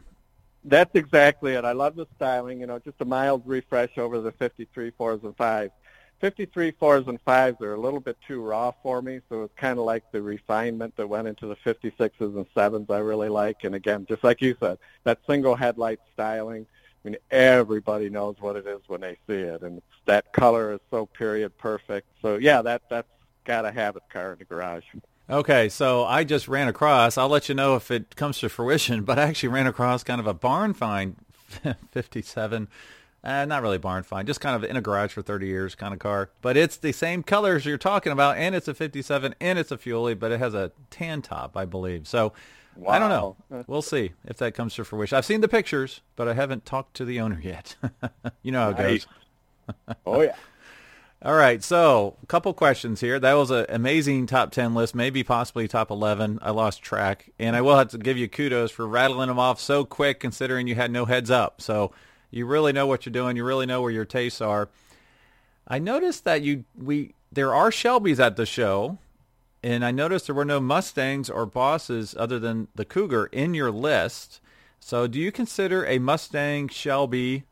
That's 0.65 0.95
exactly 0.95 1.55
it. 1.55 1.65
I 1.65 1.73
love 1.73 1.95
the 1.95 2.07
styling. 2.17 2.61
You 2.61 2.67
know, 2.67 2.79
just 2.81 3.01
a 3.01 3.05
mild 3.05 3.43
refresh 3.47 3.97
over 3.99 4.21
the 4.21 4.33
53 4.33 4.91
fours 4.91 5.21
and 5.23 5.37
fives. 5.37 5.73
53 6.21 6.71
fours 6.73 7.07
and 7.07 7.21
fives 7.21 7.61
are 7.61 7.75
a 7.75 7.81
little 7.81 8.01
bit 8.01 8.17
too 8.27 8.41
raw 8.41 8.73
for 8.83 9.03
me, 9.03 9.21
so 9.29 9.43
it's 9.43 9.55
kind 9.57 9.79
of 9.79 9.85
like 9.85 10.05
the 10.13 10.23
refinement 10.23 10.97
that 10.97 11.09
went 11.09 11.29
into 11.29 11.47
the 11.47 11.57
56s 11.57 12.11
and 12.21 12.47
sevens 12.55 12.89
I 12.91 12.99
really 12.99 13.29
like. 13.29 13.65
And 13.65 13.75
again, 13.75 14.07
just 14.09 14.25
like 14.25 14.41
you 14.41 14.57
said, 14.59 14.79
that 15.05 15.19
single 15.27 15.55
headlight 15.55 16.01
styling. 16.15 16.67
I 17.05 17.09
mean, 17.09 17.19
everybody 17.31 18.09
knows 18.09 18.37
what 18.41 18.57
it 18.57 18.67
is 18.67 18.81
when 18.89 19.01
they 19.01 19.17
see 19.27 19.35
it, 19.35 19.63
and 19.63 19.81
that 20.07 20.33
color 20.33 20.73
is 20.73 20.81
so 20.91 21.07
period 21.07 21.57
perfect. 21.59 22.09
So 22.23 22.37
yeah, 22.37 22.63
that 22.63 22.83
that's 22.89 23.09
got 23.45 23.63
to 23.63 23.71
have 23.71 23.97
it 23.97 24.03
car 24.11 24.33
in 24.33 24.39
the 24.39 24.45
garage. 24.45 24.85
Okay, 25.29 25.69
so 25.69 26.05
I 26.05 26.25
just 26.25 26.47
ran 26.47 26.69
across. 26.69 27.19
I'll 27.19 27.29
let 27.29 27.49
you 27.49 27.55
know 27.55 27.77
if 27.77 27.91
it 27.91 28.17
comes 28.17 28.39
to 28.39 28.49
fruition, 28.49 29.03
but 29.05 29.19
I 29.19 29.23
actually 29.23 29.51
ran 29.51 29.67
across 29.67 30.03
kind 30.03 30.21
of 30.21 30.27
a 30.27 30.35
barn 30.35 30.75
find 30.75 31.17
57. 31.93 32.69
Uh, 33.27 33.45
not 33.45 33.61
really 33.61 33.77
barn 33.77 34.05
find, 34.05 34.25
just 34.25 34.41
kind 34.41 34.55
of 34.55 34.63
in 34.71 34.77
a 34.77 34.81
garage 34.81 35.11
for 35.11 35.21
30 35.21 35.49
years 35.49 35.75
kind 35.75 35.93
of 35.93 35.99
car. 35.99 36.31
But 36.43 36.57
it's 36.57 36.77
the 36.77 36.93
same 36.93 37.25
colors 37.25 37.67
you're 37.67 37.77
talking 37.77 38.13
about, 38.13 38.37
and 38.37 38.55
it's 38.55 38.69
a 38.69 38.75
57, 38.75 39.35
and 39.41 39.59
it's 39.59 39.73
a 39.73 39.77
Fuelie, 39.77 40.17
but 40.17 40.31
it 40.31 40.39
has 40.39 40.55
a 40.55 40.71
tan 40.91 41.23
top, 41.23 41.57
I 41.57 41.65
believe. 41.65 42.07
So 42.07 42.33
wow. 42.77 42.93
I 42.93 43.01
don't 43.01 43.09
know. 43.09 43.65
We'll 43.67 43.83
see 43.83 44.13
if 44.27 44.37
that 44.37 44.55
comes 44.55 44.77
to 44.77 44.85
fruition. 44.85 45.19
I've 45.19 45.25
seen 45.25 45.41
the 45.41 45.49
pictures, 45.49 46.03
but 46.15 46.29
I 46.29 46.35
haven't 46.35 46.65
talked 46.65 46.95
to 46.99 47.05
the 47.05 47.19
owner 47.19 47.41
yet. 47.43 47.75
you 48.45 48.53
know 48.53 48.61
how 48.61 48.71
it 48.71 48.77
goes. 48.77 49.07
oh, 50.07 50.23
yeah. 50.23 50.37
All 51.23 51.35
right, 51.35 51.65
so 51.65 52.17
a 52.23 52.27
couple 52.27 52.55
questions 52.55 53.01
here. 53.01 53.19
That 53.19 53.35
was 53.35 53.51
an 53.51 53.67
amazing 53.71 54.27
top 54.27 54.53
10 54.53 54.73
list, 54.73 54.95
maybe 54.95 55.25
possibly 55.25 55.67
top 55.67 55.91
11. 55.91 56.39
I 56.43 56.53
lost 56.53 56.81
track, 56.81 57.31
and 57.41 57.57
I 57.57 57.61
will 57.61 57.77
have 57.77 57.89
to 57.89 57.99
give 57.99 58.19
you 58.19 58.29
kudos 58.29 58.71
for 58.71 58.87
rattling 58.87 59.27
them 59.27 59.39
off 59.41 59.59
so 59.61 59.85
quick 59.85 60.21
considering 60.21 60.69
you 60.69 60.77
had 60.77 60.93
no 60.93 61.07
heads 61.07 61.31
up. 61.31 61.61
So 61.61 61.91
you 62.37 62.47
really 62.47 62.73
know 62.73 62.87
what 62.87 63.07
you're 63.07 63.13
doing. 63.13 63.37
You 63.37 63.45
really 63.45 63.67
know 63.67 63.83
where 63.83 63.91
your 63.91 64.05
tastes 64.05 64.41
are. 64.41 64.69
I 65.67 65.79
noticed 65.79 66.25
that 66.25 66.43
you 66.43 66.65
we 66.77 67.15
there 67.33 67.55
are 67.55 67.71
Shelbys 67.71 68.21
at 68.21 68.37
the 68.37 68.47
show, 68.47 68.99
and 69.63 69.85
I 69.85 69.91
noticed 69.91 70.27
there 70.27 70.35
were 70.35 70.45
no 70.45 70.61
Mustangs 70.61 71.29
or 71.29 71.47
Bosses 71.47 72.15
other 72.19 72.39
than 72.39 72.69
the 72.75 72.85
Cougar 72.85 73.27
in 73.27 73.55
your 73.55 73.71
list. 73.71 74.41
So 74.79 75.07
do 75.07 75.19
you 75.19 75.33
consider 75.33 75.85
a 75.87 75.99
Mustang 75.99 76.69
Shelby 76.69 77.45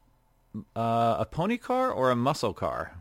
uh, 0.76 1.16
a 1.18 1.26
pony 1.28 1.56
car 1.56 1.90
or 1.90 2.10
a 2.10 2.16
muscle 2.16 2.54
car? 2.54 2.92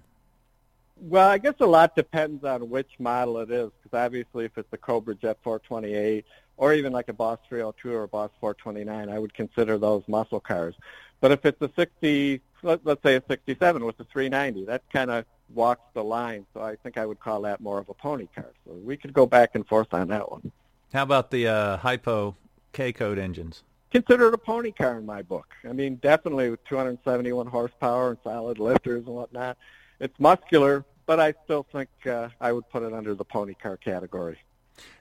Well, 0.98 1.28
I 1.28 1.38
guess 1.38 1.56
a 1.60 1.66
lot 1.66 1.96
depends 1.96 2.44
on 2.44 2.70
which 2.70 2.90
model 2.98 3.40
it 3.40 3.52
is, 3.52 3.72
because 3.82 3.98
obviously 3.98 4.46
if 4.46 4.58
it's 4.58 4.72
a 4.72 4.78
Cobra 4.78 5.16
Jet 5.16 5.38
428 5.44 6.26
or 6.58 6.74
even 6.74 6.94
like 6.94 7.10
a 7.10 7.14
Boss 7.14 7.40
302 7.50 7.92
or 7.94 8.04
a 8.04 8.08
Boss 8.08 8.32
429, 8.40 9.10
I 9.10 9.20
would 9.20 9.34
consider 9.34 9.78
those 9.78 10.04
muscle 10.08 10.40
cars. 10.40 10.76
But 11.24 11.32
if 11.32 11.46
it's 11.46 11.62
a 11.62 11.72
60, 11.74 12.42
let, 12.64 12.86
us 12.86 12.98
say 13.02 13.16
a 13.16 13.24
67 13.26 13.86
with 13.86 13.98
a 13.98 14.04
390, 14.04 14.66
that 14.66 14.84
kind 14.92 15.10
of 15.10 15.24
walks 15.54 15.86
the 15.94 16.04
line. 16.04 16.46
So 16.54 16.60
I 16.60 16.76
think 16.76 16.98
I 16.98 17.06
would 17.06 17.22
call 17.22 17.44
that 17.44 17.62
more 17.62 17.80
of 17.80 17.88
a 17.88 17.94
pony 17.94 18.28
car. 18.36 18.52
So 18.66 18.74
we 18.74 18.98
could 18.98 19.14
go 19.14 19.26
back 19.26 19.52
and 19.56 19.66
forth 19.66 19.94
on 19.94 20.10
that 20.10 20.30
one. 20.30 20.52
How 20.92 21.04
about 21.04 21.32
the 21.32 21.48
uh, 21.48 21.78
Hypo 21.78 22.36
K-Code 22.74 23.18
engines? 23.20 23.64
Considered 23.90 24.34
a 24.34 24.38
pony 24.38 24.74
car 24.74 24.98
in 24.98 25.06
my 25.06 25.22
book. 25.22 25.48
I 25.64 25.72
mean, 25.72 25.96
definitely 25.96 26.50
with 26.50 26.62
271 26.66 27.48
horsepower 27.48 28.10
and 28.10 28.18
solid 28.22 28.60
lifters 28.60 29.06
and 29.06 29.16
whatnot. 29.16 29.58
It's 30.02 30.20
muscular, 30.20 30.84
but 31.06 31.22
I 31.22 31.36
still 31.46 31.66
think 31.72 31.88
uh, 32.06 32.28
I 32.42 32.52
would 32.52 32.70
put 32.70 32.84
it 32.84 32.92
under 32.92 33.16
the 33.16 33.24
pony 33.24 33.54
car 33.54 33.78
category. 33.78 34.40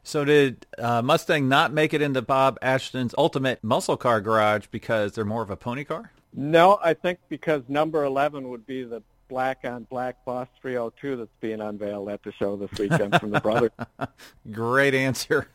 So 0.03 0.25
did 0.25 0.67
uh, 0.79 1.03
Mustang 1.03 1.49
not 1.49 1.73
make 1.73 1.95
it 1.95 2.03
into 2.03 2.23
Bob 2.23 2.59
Ashton's 2.61 3.15
ultimate 3.17 3.63
muscle 3.63 3.97
car 3.97 4.21
garage 4.21 4.67
because 4.71 5.13
they're 5.13 5.25
more 5.25 5.43
of 5.43 5.51
a 5.51 5.57
pony 5.57 5.85
car? 5.85 6.11
No, 6.35 6.79
I 6.83 6.95
think 6.95 7.19
because 7.29 7.63
number 7.69 8.05
11 8.05 8.49
would 8.49 8.67
be 8.67 8.85
the 8.85 9.03
black 9.29 9.61
on 9.65 9.85
black 9.85 10.23
Boss 10.27 10.47
302 10.61 11.17
that's 11.17 11.31
being 11.41 11.63
unveiled 11.63 12.11
at 12.11 12.23
the 12.23 12.33
show 12.33 12.55
this 12.57 12.71
weekend 12.79 13.19
from 13.19 13.31
the 13.31 13.41
brother. 13.41 13.71
Great 14.53 14.95
answer. 14.95 15.49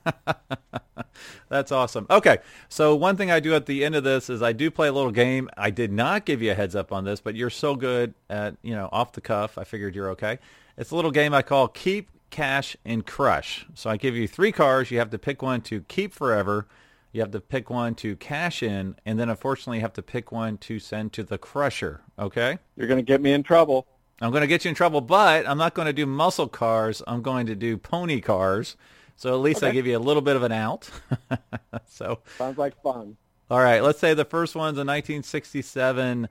that's 1.50 1.72
awesome. 1.72 2.08
Okay, 2.10 2.40
so 2.70 2.96
one 2.96 3.18
thing 3.18 3.30
I 3.30 3.40
do 3.40 3.54
at 3.54 3.68
the 3.68 3.86
end 3.86 3.96
of 3.96 4.04
this 4.04 4.32
is 4.32 4.42
I 4.42 4.52
do 4.54 4.72
play 4.72 4.88
a 4.88 4.92
little 4.92 5.12
game. 5.12 5.48
I 5.56 5.70
did 5.70 5.92
not 5.92 6.26
give 6.26 6.42
you 6.42 6.52
a 6.52 6.56
heads 6.56 6.76
up 6.76 6.92
on 6.92 7.06
this, 7.06 7.22
but 7.22 7.36
you're 7.36 7.52
so 7.52 7.76
good 7.76 8.16
at, 8.32 8.56
you 8.64 8.74
know, 8.74 8.90
off 8.92 9.14
the 9.14 9.22
cuff. 9.22 9.60
I 9.60 9.64
figured 9.64 9.94
you're 9.94 10.10
okay. 10.12 10.40
It's 10.76 10.90
a 10.90 10.96
little 10.96 11.12
game 11.12 11.36
I 11.36 11.44
call 11.44 11.68
Keep, 11.68 12.10
Cash, 12.30 12.78
and 12.86 13.06
Crush. 13.06 13.66
So 13.74 13.90
I 13.90 13.98
give 13.98 14.16
you 14.16 14.28
three 14.28 14.52
cars. 14.52 14.92
You 14.92 15.00
have 15.00 15.10
to 15.12 15.18
pick 15.18 15.42
one 15.42 15.62
to 15.62 15.82
keep 15.82 16.14
forever. 16.14 16.68
You 17.12 17.22
have 17.22 17.32
to 17.32 17.40
pick 17.40 17.70
one 17.70 17.96
to 17.96 18.16
cash 18.18 18.62
in, 18.62 18.96
and 19.06 19.20
then 19.20 19.30
unfortunately 19.30 19.78
you 19.78 19.82
have 19.82 19.94
to 19.94 20.02
pick 20.02 20.32
one 20.32 20.58
to 20.60 20.78
send 20.78 21.14
to 21.14 21.24
the 21.24 21.38
crusher. 21.38 22.02
Okay? 22.20 22.60
You're 22.76 22.88
going 22.88 23.00
to 23.00 23.04
get 23.04 23.22
me 23.22 23.32
in 23.32 23.44
trouble. 23.44 23.88
I'm 24.22 24.32
going 24.32 24.42
to 24.42 24.48
get 24.48 24.66
you 24.66 24.70
in 24.70 24.76
trouble, 24.76 25.02
but 25.02 25.48
I'm 25.48 25.58
not 25.58 25.74
going 25.74 25.86
to 25.86 25.94
do 25.94 26.06
muscle 26.06 26.48
cars. 26.48 27.02
I'm 27.08 27.22
going 27.22 27.46
to 27.48 27.56
do 27.56 27.78
pony 27.78 28.20
cars. 28.20 28.76
So 29.16 29.34
at 29.34 29.40
least 29.40 29.60
okay. 29.60 29.70
I 29.70 29.72
give 29.72 29.88
you 29.88 29.98
a 29.98 30.00
little 30.00 30.22
bit 30.22 30.36
of 30.36 30.44
an 30.44 30.52
out. 30.52 30.90
so 31.88 32.20
sounds 32.38 32.58
like 32.58 32.80
fun. 32.82 33.18
All 33.50 33.60
right, 33.60 33.82
let's 33.82 34.00
say 34.00 34.14
the 34.14 34.26
first 34.26 34.56
one's 34.56 34.78
a 34.78 34.86
1967 34.86 36.28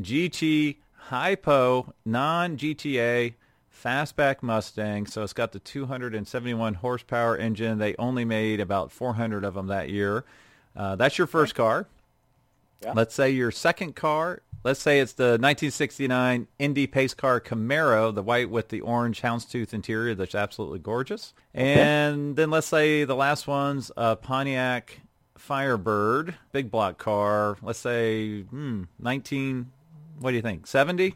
GT 0.00 0.76
Hypo 0.92 1.94
non-GTA 2.04 3.34
fastback 3.84 4.42
Mustang. 4.42 5.06
So 5.06 5.22
it's 5.22 5.32
got 5.32 5.52
the 5.52 5.58
271 5.58 6.74
horsepower 6.74 7.36
engine. 7.36 7.78
They 7.78 7.94
only 7.98 8.24
made 8.24 8.60
about 8.60 8.90
400 8.90 9.44
of 9.44 9.54
them 9.54 9.66
that 9.68 9.90
year. 9.90 10.24
Uh, 10.74 10.96
that's 10.96 11.18
your 11.18 11.26
first 11.26 11.54
car. 11.54 11.86
Yeah. 12.82 12.92
Let's 12.94 13.14
say 13.14 13.30
your 13.30 13.50
second 13.50 13.96
car. 13.96 14.42
Let's 14.64 14.80
say 14.80 14.98
it's 14.98 15.12
the 15.12 15.38
1969 15.38 16.48
Indy 16.58 16.86
Pace 16.86 17.14
Car 17.14 17.40
Camaro, 17.40 18.12
the 18.12 18.22
white 18.22 18.50
with 18.50 18.68
the 18.68 18.80
orange 18.80 19.22
houndstooth 19.22 19.72
interior 19.72 20.14
that's 20.14 20.34
absolutely 20.34 20.80
gorgeous. 20.80 21.34
Okay. 21.54 21.74
And 21.74 22.36
then 22.36 22.50
let's 22.50 22.66
say 22.66 23.04
the 23.04 23.14
last 23.14 23.46
one's 23.46 23.92
a 23.96 24.16
Pontiac 24.16 25.00
Firebird, 25.38 26.34
big 26.50 26.70
block 26.70 26.98
car. 26.98 27.56
Let's 27.62 27.78
say 27.78 28.42
hmm, 28.42 28.84
19, 28.98 29.70
what 30.18 30.30
do 30.30 30.36
you 30.36 30.42
think, 30.42 30.66
70? 30.66 31.14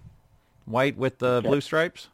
White 0.66 0.96
with 0.96 1.18
the 1.18 1.26
okay. 1.26 1.48
blue 1.48 1.60
stripes? 1.60 2.08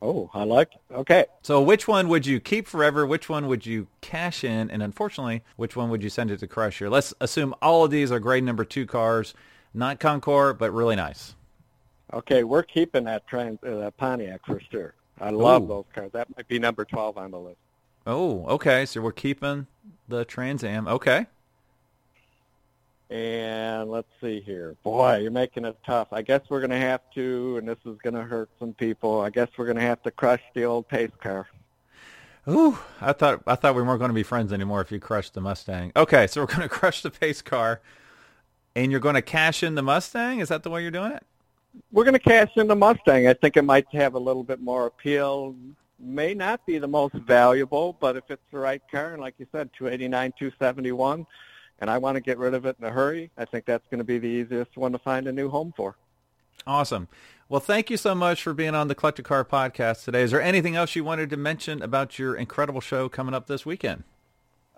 Oh, 0.00 0.30
I 0.32 0.44
like 0.44 0.74
it. 0.74 0.94
Okay. 0.94 1.26
So 1.42 1.60
which 1.60 1.88
one 1.88 2.08
would 2.08 2.24
you 2.24 2.38
keep 2.38 2.68
forever? 2.68 3.06
Which 3.06 3.28
one 3.28 3.48
would 3.48 3.66
you 3.66 3.88
cash 4.00 4.44
in? 4.44 4.70
And 4.70 4.82
unfortunately, 4.82 5.42
which 5.56 5.76
one 5.76 5.90
would 5.90 6.02
you 6.02 6.10
send 6.10 6.30
it 6.30 6.38
to 6.40 6.46
Crusher? 6.46 6.88
Let's 6.88 7.12
assume 7.20 7.54
all 7.60 7.84
of 7.84 7.90
these 7.90 8.12
are 8.12 8.20
grade 8.20 8.44
number 8.44 8.64
two 8.64 8.86
cars, 8.86 9.34
not 9.74 9.98
Concours, 9.98 10.56
but 10.58 10.72
really 10.72 10.96
nice. 10.96 11.34
Okay, 12.12 12.44
we're 12.44 12.62
keeping 12.62 13.04
that 13.04 13.26
trans, 13.26 13.58
uh, 13.66 13.76
that 13.76 13.96
Pontiac 13.96 14.40
for 14.46 14.60
sure. 14.70 14.94
I 15.20 15.30
love 15.30 15.64
Ooh. 15.64 15.68
those 15.68 15.84
cars. 15.94 16.12
That 16.12 16.28
might 16.36 16.48
be 16.48 16.58
number 16.58 16.84
12 16.84 17.18
on 17.18 17.30
the 17.32 17.38
list. 17.38 17.58
Oh, 18.06 18.46
okay. 18.46 18.86
So 18.86 19.00
we're 19.00 19.12
keeping 19.12 19.66
the 20.06 20.24
Trans 20.24 20.64
Am. 20.64 20.88
Okay. 20.88 21.26
And 23.10 23.90
let's 23.90 24.08
see 24.20 24.40
here. 24.40 24.76
Boy, 24.82 25.18
you're 25.18 25.30
making 25.30 25.64
it 25.64 25.78
tough. 25.84 26.08
I 26.12 26.20
guess 26.20 26.42
we're 26.50 26.60
going 26.60 26.70
to 26.70 26.78
have 26.78 27.00
to, 27.14 27.56
and 27.56 27.66
this 27.66 27.78
is 27.86 27.96
going 28.02 28.14
to 28.14 28.22
hurt 28.22 28.50
some 28.58 28.74
people. 28.74 29.20
I 29.20 29.30
guess 29.30 29.48
we're 29.56 29.64
going 29.64 29.78
to 29.78 29.82
have 29.82 30.02
to 30.02 30.10
crush 30.10 30.42
the 30.54 30.64
old 30.64 30.88
pace 30.88 31.10
car. 31.20 31.48
Ooh, 32.46 32.78
I 33.00 33.12
thought 33.12 33.42
I 33.46 33.56
thought 33.56 33.74
we 33.74 33.82
weren't 33.82 33.98
going 33.98 34.10
to 34.10 34.14
be 34.14 34.22
friends 34.22 34.52
anymore 34.52 34.80
if 34.80 34.90
you 34.90 35.00
crushed 35.00 35.34
the 35.34 35.40
Mustang. 35.40 35.92
Okay, 35.96 36.26
so 36.26 36.42
we're 36.42 36.46
going 36.54 36.60
to 36.62 36.68
crush 36.68 37.02
the 37.02 37.10
pace 37.10 37.40
car, 37.40 37.80
and 38.74 38.90
you're 38.90 39.00
going 39.00 39.14
to 39.14 39.22
cash 39.22 39.62
in 39.62 39.74
the 39.74 39.82
Mustang. 39.82 40.40
Is 40.40 40.48
that 40.48 40.62
the 40.62 40.70
way 40.70 40.82
you're 40.82 40.90
doing 40.90 41.12
it? 41.12 41.24
We're 41.92 42.04
going 42.04 42.14
to 42.14 42.18
cash 42.18 42.50
in 42.56 42.66
the 42.66 42.76
Mustang. 42.76 43.26
I 43.26 43.34
think 43.34 43.56
it 43.56 43.64
might 43.64 43.86
have 43.92 44.14
a 44.14 44.18
little 44.18 44.42
bit 44.42 44.60
more 44.60 44.86
appeal. 44.86 45.54
May 45.98 46.34
not 46.34 46.64
be 46.66 46.78
the 46.78 46.88
most 46.88 47.14
valuable, 47.14 47.96
but 48.00 48.16
if 48.16 48.24
it's 48.30 48.42
the 48.50 48.58
right 48.58 48.82
car, 48.90 49.12
and 49.12 49.20
like 49.20 49.34
you 49.38 49.46
said, 49.50 49.70
289, 49.76 50.32
271 50.38 51.26
and 51.80 51.90
I 51.90 51.98
want 51.98 52.16
to 52.16 52.20
get 52.20 52.38
rid 52.38 52.54
of 52.54 52.66
it 52.66 52.76
in 52.80 52.86
a 52.86 52.90
hurry, 52.90 53.30
I 53.36 53.44
think 53.44 53.64
that's 53.64 53.86
going 53.90 53.98
to 53.98 54.04
be 54.04 54.18
the 54.18 54.28
easiest 54.28 54.76
one 54.76 54.92
to 54.92 54.98
find 54.98 55.26
a 55.26 55.32
new 55.32 55.48
home 55.48 55.72
for. 55.76 55.96
Awesome. 56.66 57.08
Well, 57.48 57.60
thank 57.60 57.88
you 57.88 57.96
so 57.96 58.14
much 58.14 58.42
for 58.42 58.52
being 58.52 58.74
on 58.74 58.88
the 58.88 58.94
Collector 58.94 59.22
Car 59.22 59.44
podcast 59.44 60.04
today. 60.04 60.22
Is 60.22 60.32
there 60.32 60.42
anything 60.42 60.76
else 60.76 60.94
you 60.94 61.04
wanted 61.04 61.30
to 61.30 61.36
mention 61.36 61.82
about 61.82 62.18
your 62.18 62.34
incredible 62.34 62.80
show 62.80 63.08
coming 63.08 63.34
up 63.34 63.46
this 63.46 63.64
weekend? 63.64 64.04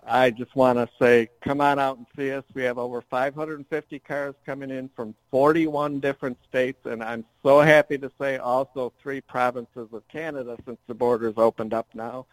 I 0.03 0.31
just 0.31 0.55
want 0.55 0.79
to 0.79 0.89
say, 0.99 1.29
come 1.41 1.61
on 1.61 1.77
out 1.77 1.97
and 1.97 2.07
see 2.15 2.31
us. 2.31 2.43
We 2.53 2.63
have 2.63 2.77
over 2.77 3.01
550 3.01 3.99
cars 3.99 4.35
coming 4.45 4.71
in 4.71 4.89
from 4.95 5.13
41 5.29 5.99
different 5.99 6.37
states, 6.47 6.79
and 6.85 7.03
I'm 7.03 7.23
so 7.43 7.59
happy 7.59 7.97
to 7.99 8.11
say 8.19 8.37
also 8.37 8.93
three 9.01 9.21
provinces 9.21 9.89
of 9.93 10.07
Canada 10.07 10.57
since 10.65 10.79
the 10.87 10.95
borders 10.95 11.35
opened 11.37 11.73
up 11.73 11.87
now. 11.93 12.25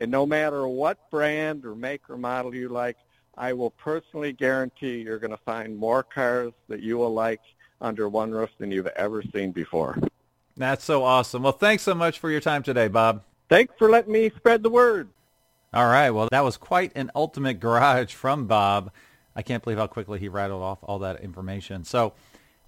And 0.00 0.12
no 0.12 0.26
matter 0.26 0.68
what 0.68 1.10
brand 1.10 1.64
or 1.64 1.74
make 1.74 2.08
or 2.08 2.16
model 2.16 2.54
you 2.54 2.68
like, 2.68 2.96
I 3.38 3.52
will 3.52 3.70
personally 3.70 4.32
guarantee 4.32 5.00
you're 5.00 5.20
going 5.20 5.30
to 5.30 5.40
find 5.44 5.76
more 5.76 6.02
cars 6.02 6.52
that 6.68 6.82
you 6.82 6.98
will 6.98 7.14
like 7.14 7.40
under 7.80 8.08
one 8.08 8.32
roof 8.32 8.50
than 8.58 8.72
you've 8.72 8.88
ever 8.88 9.22
seen 9.32 9.52
before. 9.52 9.96
That's 10.56 10.84
so 10.84 11.04
awesome. 11.04 11.44
Well, 11.44 11.52
thanks 11.52 11.84
so 11.84 11.94
much 11.94 12.18
for 12.18 12.30
your 12.30 12.40
time 12.40 12.64
today, 12.64 12.88
Bob. 12.88 13.22
Thanks 13.48 13.72
for 13.78 13.88
letting 13.88 14.12
me 14.12 14.30
spread 14.36 14.64
the 14.64 14.70
word. 14.70 15.08
All 15.72 15.86
right. 15.86 16.10
Well, 16.10 16.28
that 16.32 16.42
was 16.42 16.56
quite 16.56 16.90
an 16.96 17.12
ultimate 17.14 17.60
garage 17.60 18.12
from 18.12 18.48
Bob. 18.48 18.90
I 19.36 19.42
can't 19.42 19.62
believe 19.62 19.78
how 19.78 19.86
quickly 19.86 20.18
he 20.18 20.28
rattled 20.28 20.62
off 20.62 20.78
all 20.82 20.98
that 20.98 21.20
information. 21.20 21.84
So 21.84 22.14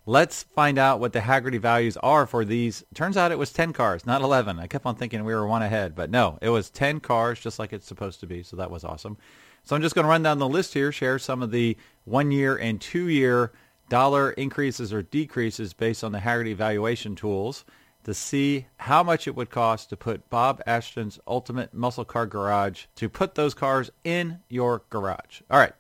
let's 0.07 0.45
find 0.45 0.79
out 0.79 1.01
what 1.01 1.13
the 1.13 1.21
Hagerty 1.21 1.59
values 1.59 1.97
are 1.97 2.29
for 2.29 2.45
these. 2.45 2.85
Turns 2.95 3.17
out 3.17 3.33
it 3.33 3.39
was 3.39 3.53
10 3.53 3.73
cars, 3.73 4.07
not 4.07 4.23
11. 4.23 4.61
I 4.61 4.69
kept 4.69 4.87
on 4.87 4.95
thinking 4.95 5.25
we 5.25 5.35
were 5.35 5.49
one 5.49 5.63
ahead, 5.63 5.97
but 5.97 6.11
no, 6.11 6.39
it 6.41 6.51
was 6.51 6.71
10 6.71 7.01
cars 7.01 7.41
just 7.41 7.59
like 7.59 7.73
it's 7.73 7.89
supposed 7.89 8.21
to 8.21 8.27
be. 8.27 8.45
So 8.45 8.55
that 8.57 8.71
was 8.71 8.85
awesome. 8.85 9.17
So 9.65 9.77
I'm 9.77 9.83
just 9.83 9.95
going 9.95 10.05
to 10.05 10.09
run 10.09 10.23
down 10.23 10.39
the 10.39 10.49
list 10.49 10.75
here, 10.75 10.91
share 10.91 11.19
some 11.19 11.43
of 11.43 11.51
the 11.51 11.77
one 12.05 12.33
year 12.33 12.57
and 12.57 12.81
two 12.81 13.09
year 13.09 13.53
dollar 13.89 14.31
increases 14.33 14.93
or 14.93 15.03
decreases 15.03 15.73
based 15.73 16.03
on 16.03 16.13
the 16.13 16.19
Hagerty 16.21 16.55
valuation 16.55 17.15
tools 17.15 17.65
to 18.05 18.15
see 18.15 18.67
how 18.79 19.03
much 19.03 19.27
it 19.27 19.35
would 19.35 19.51
cost 19.51 19.91
to 19.91 19.97
put 19.97 20.31
Bob 20.31 20.63
Ashton's 20.67 21.19
Ultimate 21.27 21.75
Muscle 21.75 22.05
Car 22.05 22.27
Garage, 22.27 22.87
to 22.97 23.09
put 23.09 23.35
those 23.35 23.53
cars 23.53 23.91
in 24.05 24.39
your 24.49 24.83
garage. 24.89 25.43
All 25.51 25.59
right. 25.59 25.73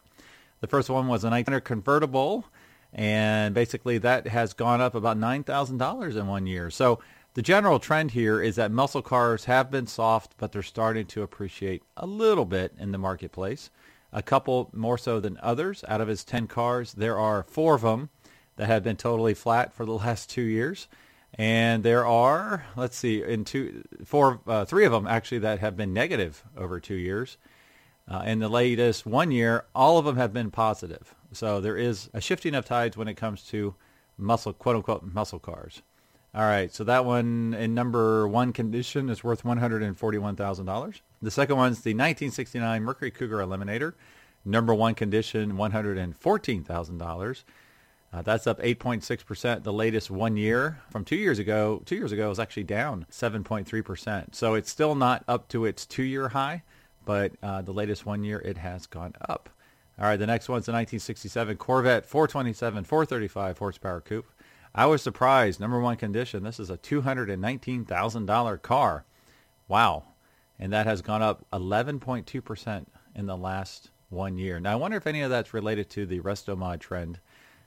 The 0.60 0.66
first 0.66 0.90
one 0.90 1.08
was 1.08 1.24
a 1.24 1.30
1900 1.30 1.60
convertible, 1.60 2.44
and 2.92 3.54
basically 3.54 3.96
that 3.98 4.26
has 4.26 4.52
gone 4.52 4.82
up 4.82 4.94
about 4.94 5.18
$9,000 5.18 6.16
in 6.16 6.26
one 6.26 6.46
year. 6.46 6.68
So 6.68 6.98
the 7.34 7.42
general 7.42 7.78
trend 7.78 8.10
here 8.10 8.42
is 8.42 8.56
that 8.56 8.72
muscle 8.72 9.02
cars 9.02 9.44
have 9.44 9.70
been 9.70 9.86
soft, 9.86 10.34
but 10.36 10.50
they're 10.50 10.62
starting 10.62 11.06
to 11.06 11.22
appreciate 11.22 11.82
a 11.96 12.06
little 12.06 12.44
bit 12.44 12.74
in 12.76 12.90
the 12.90 12.98
marketplace. 12.98 13.70
A 14.12 14.22
couple 14.22 14.68
more 14.72 14.98
so 14.98 15.20
than 15.20 15.38
others. 15.40 15.84
Out 15.86 16.00
of 16.00 16.08
his 16.08 16.24
10 16.24 16.48
cars, 16.48 16.94
there 16.94 17.18
are 17.18 17.44
four 17.44 17.76
of 17.76 17.82
them 17.82 18.08
that 18.56 18.66
have 18.66 18.82
been 18.82 18.96
totally 18.96 19.34
flat 19.34 19.72
for 19.72 19.86
the 19.86 19.92
last 20.04 20.28
two 20.28 20.42
years. 20.42 20.88
And 21.34 21.84
there 21.84 22.04
are, 22.04 22.66
let's 22.74 22.96
see, 22.96 23.22
in 23.22 23.44
two, 23.44 23.84
four, 24.04 24.40
uh, 24.48 24.64
three 24.64 24.84
of 24.84 24.90
them 24.90 25.06
actually 25.06 25.38
that 25.38 25.60
have 25.60 25.76
been 25.76 25.92
negative 25.92 26.42
over 26.56 26.80
two 26.80 26.96
years. 26.96 27.38
Uh, 28.08 28.22
in 28.26 28.40
the 28.40 28.48
latest 28.48 29.06
one 29.06 29.30
year, 29.30 29.66
all 29.72 29.98
of 29.98 30.04
them 30.04 30.16
have 30.16 30.32
been 30.32 30.50
positive. 30.50 31.14
So 31.30 31.60
there 31.60 31.76
is 31.76 32.10
a 32.12 32.20
shifting 32.20 32.56
of 32.56 32.64
tides 32.64 32.96
when 32.96 33.06
it 33.06 33.14
comes 33.14 33.44
to 33.50 33.76
muscle, 34.18 34.52
quote 34.52 34.74
unquote, 34.74 35.04
muscle 35.04 35.38
cars. 35.38 35.82
All 36.32 36.42
right, 36.42 36.72
so 36.72 36.84
that 36.84 37.04
one 37.04 37.54
in 37.54 37.74
number 37.74 38.28
one 38.28 38.52
condition 38.52 39.10
is 39.10 39.24
worth 39.24 39.42
$141,000. 39.42 41.00
The 41.20 41.30
second 41.30 41.56
one's 41.56 41.80
the 41.80 41.90
1969 41.90 42.84
Mercury 42.84 43.10
Cougar 43.10 43.38
Eliminator. 43.38 43.94
Number 44.44 44.72
one 44.72 44.94
condition, 44.94 45.54
$114,000. 45.54 47.44
Uh, 48.12 48.22
that's 48.22 48.46
up 48.46 48.60
8.6%. 48.60 49.62
The 49.64 49.72
latest 49.72 50.10
one 50.10 50.36
year 50.36 50.80
from 50.90 51.04
two 51.04 51.16
years 51.16 51.40
ago, 51.40 51.82
two 51.84 51.96
years 51.96 52.12
ago 52.12 52.28
was 52.28 52.38
actually 52.38 52.64
down 52.64 53.06
7.3%. 53.10 54.34
So 54.34 54.54
it's 54.54 54.70
still 54.70 54.94
not 54.94 55.24
up 55.26 55.48
to 55.48 55.64
its 55.64 55.84
two-year 55.84 56.28
high, 56.28 56.62
but 57.04 57.32
uh, 57.42 57.62
the 57.62 57.72
latest 57.72 58.06
one 58.06 58.22
year 58.22 58.38
it 58.38 58.56
has 58.58 58.86
gone 58.86 59.14
up. 59.28 59.48
All 59.98 60.06
right, 60.06 60.16
the 60.16 60.26
next 60.26 60.48
one's 60.48 60.66
the 60.66 60.72
1967 60.72 61.56
Corvette 61.56 62.06
427 62.06 62.84
435 62.84 63.58
horsepower 63.58 64.00
coupe. 64.00 64.26
I 64.74 64.86
was 64.86 65.02
surprised. 65.02 65.60
Number 65.60 65.80
one 65.80 65.96
condition. 65.96 66.42
This 66.42 66.60
is 66.60 66.70
a 66.70 66.78
$219,000 66.78 68.62
car. 68.62 69.04
Wow. 69.68 70.04
And 70.58 70.72
that 70.72 70.86
has 70.86 71.02
gone 71.02 71.22
up 71.22 71.44
11.2% 71.52 72.86
in 73.14 73.26
the 73.26 73.36
last 73.36 73.90
one 74.08 74.38
year. 74.38 74.60
Now, 74.60 74.72
I 74.72 74.76
wonder 74.76 74.96
if 74.96 75.06
any 75.06 75.22
of 75.22 75.30
that's 75.30 75.54
related 75.54 75.88
to 75.90 76.06
the 76.06 76.20
resto 76.20 76.56
mod 76.56 76.80
trend 76.80 77.20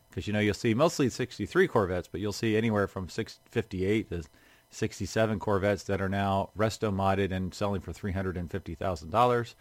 because 0.10 0.28
you 0.28 0.34
know 0.34 0.40
you'll 0.40 0.54
see 0.54 0.76
mostly 0.76 1.10
63 1.10 1.68
Corvettes, 1.68 2.08
but 2.08 2.22
you'll 2.22 2.32
see 2.32 2.56
anywhere 2.56 2.88
from 2.88 3.10
658 3.10 4.10
to 4.12 4.24
67 4.70 5.40
Corvettes 5.40 5.84
that 5.84 6.02
are 6.02 6.10
now 6.10 6.52
resto 6.56 6.94
modded 6.94 7.32
and 7.32 7.54
selling 7.54 7.82
for 7.82 7.94
$350,000. 7.94 9.56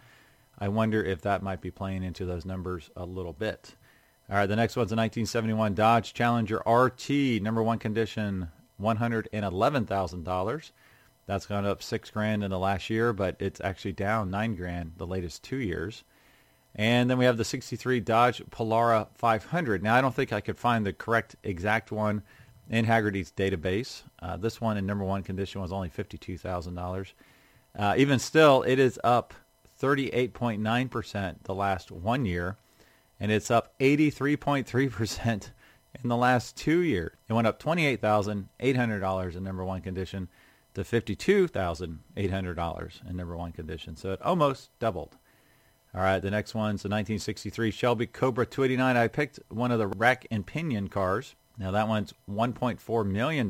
I 0.59 0.69
wonder 0.69 1.03
if 1.03 1.23
that 1.23 1.43
might 1.43 1.63
be 1.63 1.71
playing 1.71 2.03
into 2.03 2.27
those 2.27 2.45
numbers 2.45 2.91
a 2.95 3.07
little 3.07 3.33
bit. 3.33 3.77
All 4.33 4.39
right, 4.39 4.47
the 4.47 4.57
next 4.57 4.77
one's 4.77 4.93
a 4.93 4.97
1971 4.97 5.75
Dodge 5.75 6.15
Challenger 6.15 6.63
RT, 6.67 7.43
number 7.43 7.63
one 7.63 7.79
condition, 7.79 8.49
$111,000. 8.81 10.71
That's 11.27 11.45
gone 11.45 11.67
up 11.67 11.83
six 11.83 12.09
grand 12.09 12.43
in 12.43 12.51
the 12.51 12.59
last 12.59 12.89
year, 12.89 13.13
but 13.13 13.37
it's 13.41 13.61
actually 13.61 13.93
down 13.93 14.31
nine 14.31 14.55
grand 14.55 14.93
the 14.97 15.07
latest 15.07 15.43
two 15.43 15.59
years. 15.59 16.05
And 16.75 17.11
then 17.11 17.19
we 17.19 17.27
have 17.27 17.37
the 17.37 17.45
63 17.45 18.01
Dodge 18.01 18.43
Polara 18.51 19.09
500. 19.17 19.83
Now, 19.83 19.97
I 19.97 20.01
don't 20.01 20.15
think 20.15 20.33
I 20.33 20.41
could 20.41 20.57
find 20.57 20.87
the 20.87 20.95
correct 20.95 21.37
exact 21.43 21.93
one 21.93 22.23
in 22.71 22.87
Hagerty's 22.87 23.33
database. 23.33 24.01
Uh, 24.23 24.39
this 24.39 24.63
one 24.63 24.79
in 24.79 24.87
number 24.87 25.05
one 25.05 25.23
condition 25.23 25.61
was 25.61 25.75
only 25.75 25.91
$52,000. 25.91 27.13
Uh, 27.79 27.95
even 27.99 28.19
still, 28.19 28.63
it 28.63 28.79
is 28.79 28.99
up 29.05 29.35
38.9% 29.79 31.35
the 31.43 31.55
last 31.55 31.91
one 31.91 32.25
year, 32.25 32.57
and 33.23 33.31
it's 33.31 33.51
up 33.53 33.79
83.3% 33.79 35.29
in 36.03 36.09
the 36.09 36.17
last 36.17 36.57
two 36.57 36.81
years. 36.81 37.13
It 37.29 37.35
went 37.35 37.47
up 37.47 37.63
$28,800 37.63 39.37
in 39.37 39.45
number 39.45 39.65
one 39.65 39.81
condition 39.81 40.29
to 40.75 40.83
$52,800 40.83 43.09
in 43.09 43.17
number 43.17 43.37
one 43.37 43.53
condition. 43.53 43.95
So 43.95 44.11
it 44.11 44.21
almost 44.23 44.77
doubled. 44.81 45.17
All 45.95 46.01
right, 46.01 46.19
the 46.19 46.33
next 46.33 46.57
one's 46.57 46.83
the 46.83 46.89
1963 46.89 47.71
Shelby 47.71 48.09
Cobra 48.09 48.45
289. 48.45 48.97
I 48.97 49.07
picked 49.07 49.39
one 49.51 49.71
of 49.71 49.79
the 49.79 49.87
rack 49.87 50.27
and 50.33 50.45
pinion 50.45 50.89
cars. 50.89 51.37
Now 51.57 51.71
that 51.71 51.87
one's 51.87 52.15
$1.4 52.29 53.07
million, 53.07 53.47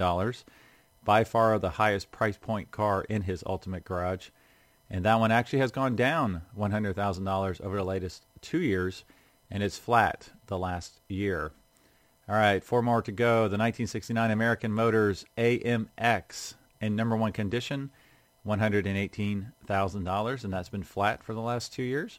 by 1.02 1.24
far 1.24 1.58
the 1.58 1.70
highest 1.70 2.10
price 2.10 2.36
point 2.36 2.72
car 2.72 3.06
in 3.08 3.22
his 3.22 3.42
Ultimate 3.46 3.84
Garage. 3.84 4.28
And 4.90 5.02
that 5.06 5.18
one 5.18 5.32
actually 5.32 5.60
has 5.60 5.70
gone 5.70 5.96
down 5.96 6.42
$100,000 6.58 7.60
over 7.62 7.76
the 7.76 7.84
latest 7.84 8.26
two 8.42 8.60
years, 8.60 9.04
and 9.52 9.62
it's 9.62 9.78
flat 9.78 10.30
the 10.46 10.58
last 10.58 11.00
year. 11.08 11.52
All 12.28 12.34
right, 12.34 12.64
four 12.64 12.82
more 12.82 13.02
to 13.02 13.12
go. 13.12 13.42
The 13.42 13.58
1969 13.58 14.30
American 14.30 14.72
Motors 14.72 15.26
AMX 15.36 16.54
in 16.80 16.96
number 16.96 17.14
one 17.16 17.32
condition, 17.32 17.90
$118,000, 18.46 20.44
and 20.44 20.52
that's 20.52 20.68
been 20.70 20.82
flat 20.82 21.22
for 21.22 21.34
the 21.34 21.40
last 21.42 21.72
two 21.74 21.82
years. 21.82 22.18